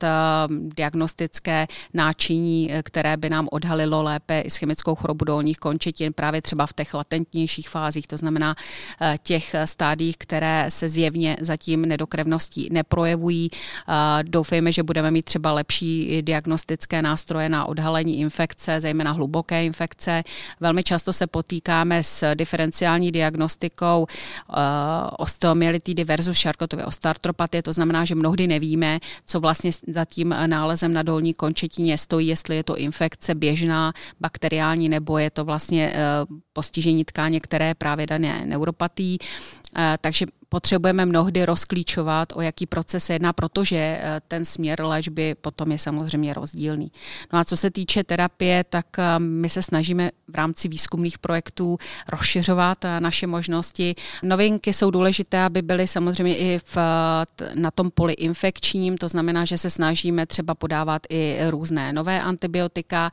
diagnostické 0.50 1.68
náčiní, 1.94 2.72
které 2.84 3.18
by 3.18 3.30
nám 3.30 3.48
odhalilo 3.52 4.04
lépe 4.04 4.42
i 4.42 4.50
chemickou 4.50 4.96
chorobu 4.96 5.26
dolních 5.26 5.58
končetin 5.58 6.14
právě 6.14 6.42
třeba 6.42 6.66
v 6.66 6.74
těch 6.74 6.94
latentnějších 6.94 7.70
fázích, 7.70 8.08
to 8.08 8.18
znamená 8.18 8.56
těch 9.24 9.56
stádích, 9.66 10.18
které 10.18 10.66
se 10.70 10.90
zjevně 10.90 11.38
zatím 11.42 11.82
nedokrevnost 11.82 12.39
činností 12.40 12.70
neprojevují. 12.72 13.50
Doufejme, 14.24 14.72
že 14.72 14.84
budeme 14.84 15.12
mít 15.12 15.26
třeba 15.26 15.52
lepší 15.52 16.22
diagnostické 16.22 17.02
nástroje 17.02 17.50
na 17.50 17.66
odhalení 17.66 18.20
infekce, 18.20 18.82
zejména 18.82 19.12
hluboké 19.12 19.66
infekce. 19.66 20.24
Velmi 20.60 20.84
často 20.84 21.14
se 21.14 21.28
potýkáme 21.28 22.04
s 22.04 22.36
diferenciální 22.36 23.12
diagnostikou 23.12 24.08
osteomyelitidy 25.18 26.04
versus 26.04 26.38
šarkotově 26.38 26.86
ostartropatie, 26.86 27.64
to 27.64 27.74
znamená, 27.74 28.06
že 28.06 28.16
mnohdy 28.16 28.48
nevíme, 28.48 29.00
co 29.26 29.40
vlastně 29.40 29.72
za 29.88 30.06
tím 30.06 30.36
nálezem 30.46 30.94
na 30.94 31.04
dolní 31.04 31.34
končetině 31.34 31.98
stojí, 31.98 32.28
jestli 32.28 32.56
je 32.56 32.64
to 32.64 32.78
infekce 32.78 33.36
běžná, 33.36 33.94
bakteriální, 34.20 34.90
nebo 34.90 35.18
je 35.18 35.30
to 35.30 35.46
vlastně 35.46 35.94
postižení 36.54 37.06
tkáně, 37.06 37.40
které 37.40 37.74
právě 37.76 38.08
dané 38.08 38.46
neuropatí. 38.46 39.18
Takže 40.02 40.26
potřebujeme 40.50 41.06
mnohdy 41.06 41.46
rozklíčovat, 41.46 42.34
o 42.36 42.42
jaký 42.42 42.66
proces 42.66 43.06
se 43.06 43.14
jedná, 43.14 43.34
protože 43.34 43.78
eh, 43.78 44.22
ten 44.28 44.46
směr 44.46 44.82
léčby 44.84 45.36
potom 45.42 45.72
je 45.72 45.78
samozřejmě 45.78 46.34
rozdílný. 46.34 46.92
No 47.34 47.40
a 47.40 47.46
co 47.46 47.58
se 47.58 47.72
týče 47.72 48.04
terapie, 48.04 48.64
tak 48.64 48.86
eh, 49.00 49.20
my 49.20 49.50
se 49.50 49.62
snažíme 49.62 50.12
v 50.28 50.36
rámci 50.36 50.68
výzkumných 50.68 51.18
projektů 51.18 51.78
rozšiřovat 52.10 52.86
eh, 52.86 53.00
naše 53.00 53.28
možnosti. 53.28 53.96
Novinky 54.24 54.74
jsou 54.74 54.92
důležité, 54.92 55.42
aby 55.42 55.62
byly 55.62 55.88
samozřejmě 55.88 56.38
i 56.38 56.60
v, 56.66 56.78
na 57.54 57.72
tom 57.72 57.92
poli 57.92 58.14
infekčním, 58.14 58.98
to 58.98 59.10
znamená, 59.10 59.46
že 59.46 59.58
se 59.58 59.70
snažíme 59.70 60.26
třeba 60.26 60.56
podávat 60.56 61.02
i 61.10 61.38
různé 61.50 61.94
nové 61.94 62.22
antibiotika. 62.22 63.12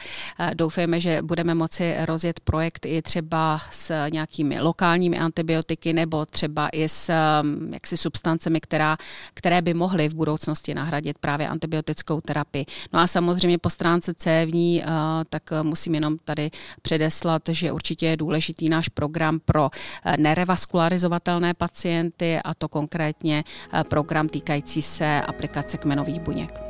Doufejme, 0.55 1.01
že 1.01 1.23
budeme 1.23 1.55
moci 1.55 1.95
rozjet 2.05 2.41
projekt 2.41 2.87
i 2.87 3.03
třeba 3.03 3.61
s 3.73 4.09
nějakými 4.09 4.61
lokálními 4.61 5.19
antibiotiky 5.19 5.93
nebo 5.93 6.27
třeba 6.27 6.69
i 6.69 6.89
s 6.89 7.11
Um, 7.43 7.75
jaksi 7.75 7.97
substancemi, 7.97 8.61
která, 8.61 8.97
které 9.35 9.63
by 9.63 9.75
mohly 9.75 10.09
v 10.09 10.15
budoucnosti 10.15 10.75
nahradit 10.75 11.19
právě 11.19 11.49
antibiotickou 11.49 12.21
terapii. 12.21 12.67
No 12.93 13.01
a 13.01 13.07
samozřejmě 13.07 13.59
po 13.59 13.71
stránce 13.71 14.15
cévní, 14.15 14.83
uh, 14.83 14.91
tak 15.29 15.43
musím 15.63 15.95
jenom 15.95 16.19
tady 16.25 16.51
předeslat, 16.83 17.43
že 17.49 17.73
určitě 17.73 18.07
je 18.07 18.17
důležitý 18.17 18.69
náš 18.69 18.89
program 18.89 19.41
pro 19.45 19.63
uh, 19.63 20.13
nerevaskularizovatelné 20.19 21.55
pacienty 21.55 22.39
a 22.45 22.55
to 22.55 22.69
konkrétně 22.69 23.45
uh, 23.45 23.83
program 23.83 24.29
týkající 24.29 24.83
se 24.83 25.21
aplikace 25.21 25.79
kmenových 25.79 26.21
buněk. 26.21 26.61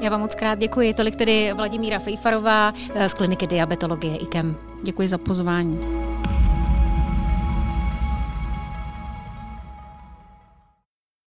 Já 0.00 0.10
vám 0.10 0.20
moc 0.20 0.34
krát 0.34 0.58
děkuji. 0.58 0.94
Tolik 0.94 1.16
tedy 1.16 1.52
Vladimíra 1.54 1.98
Fejfarová 1.98 2.72
z 3.06 3.14
kliniky 3.14 3.46
diabetologie 3.46 4.16
IKEM. 4.16 4.56
Děkuji 4.82 5.08
za 5.08 5.18
pozvání. 5.18 5.78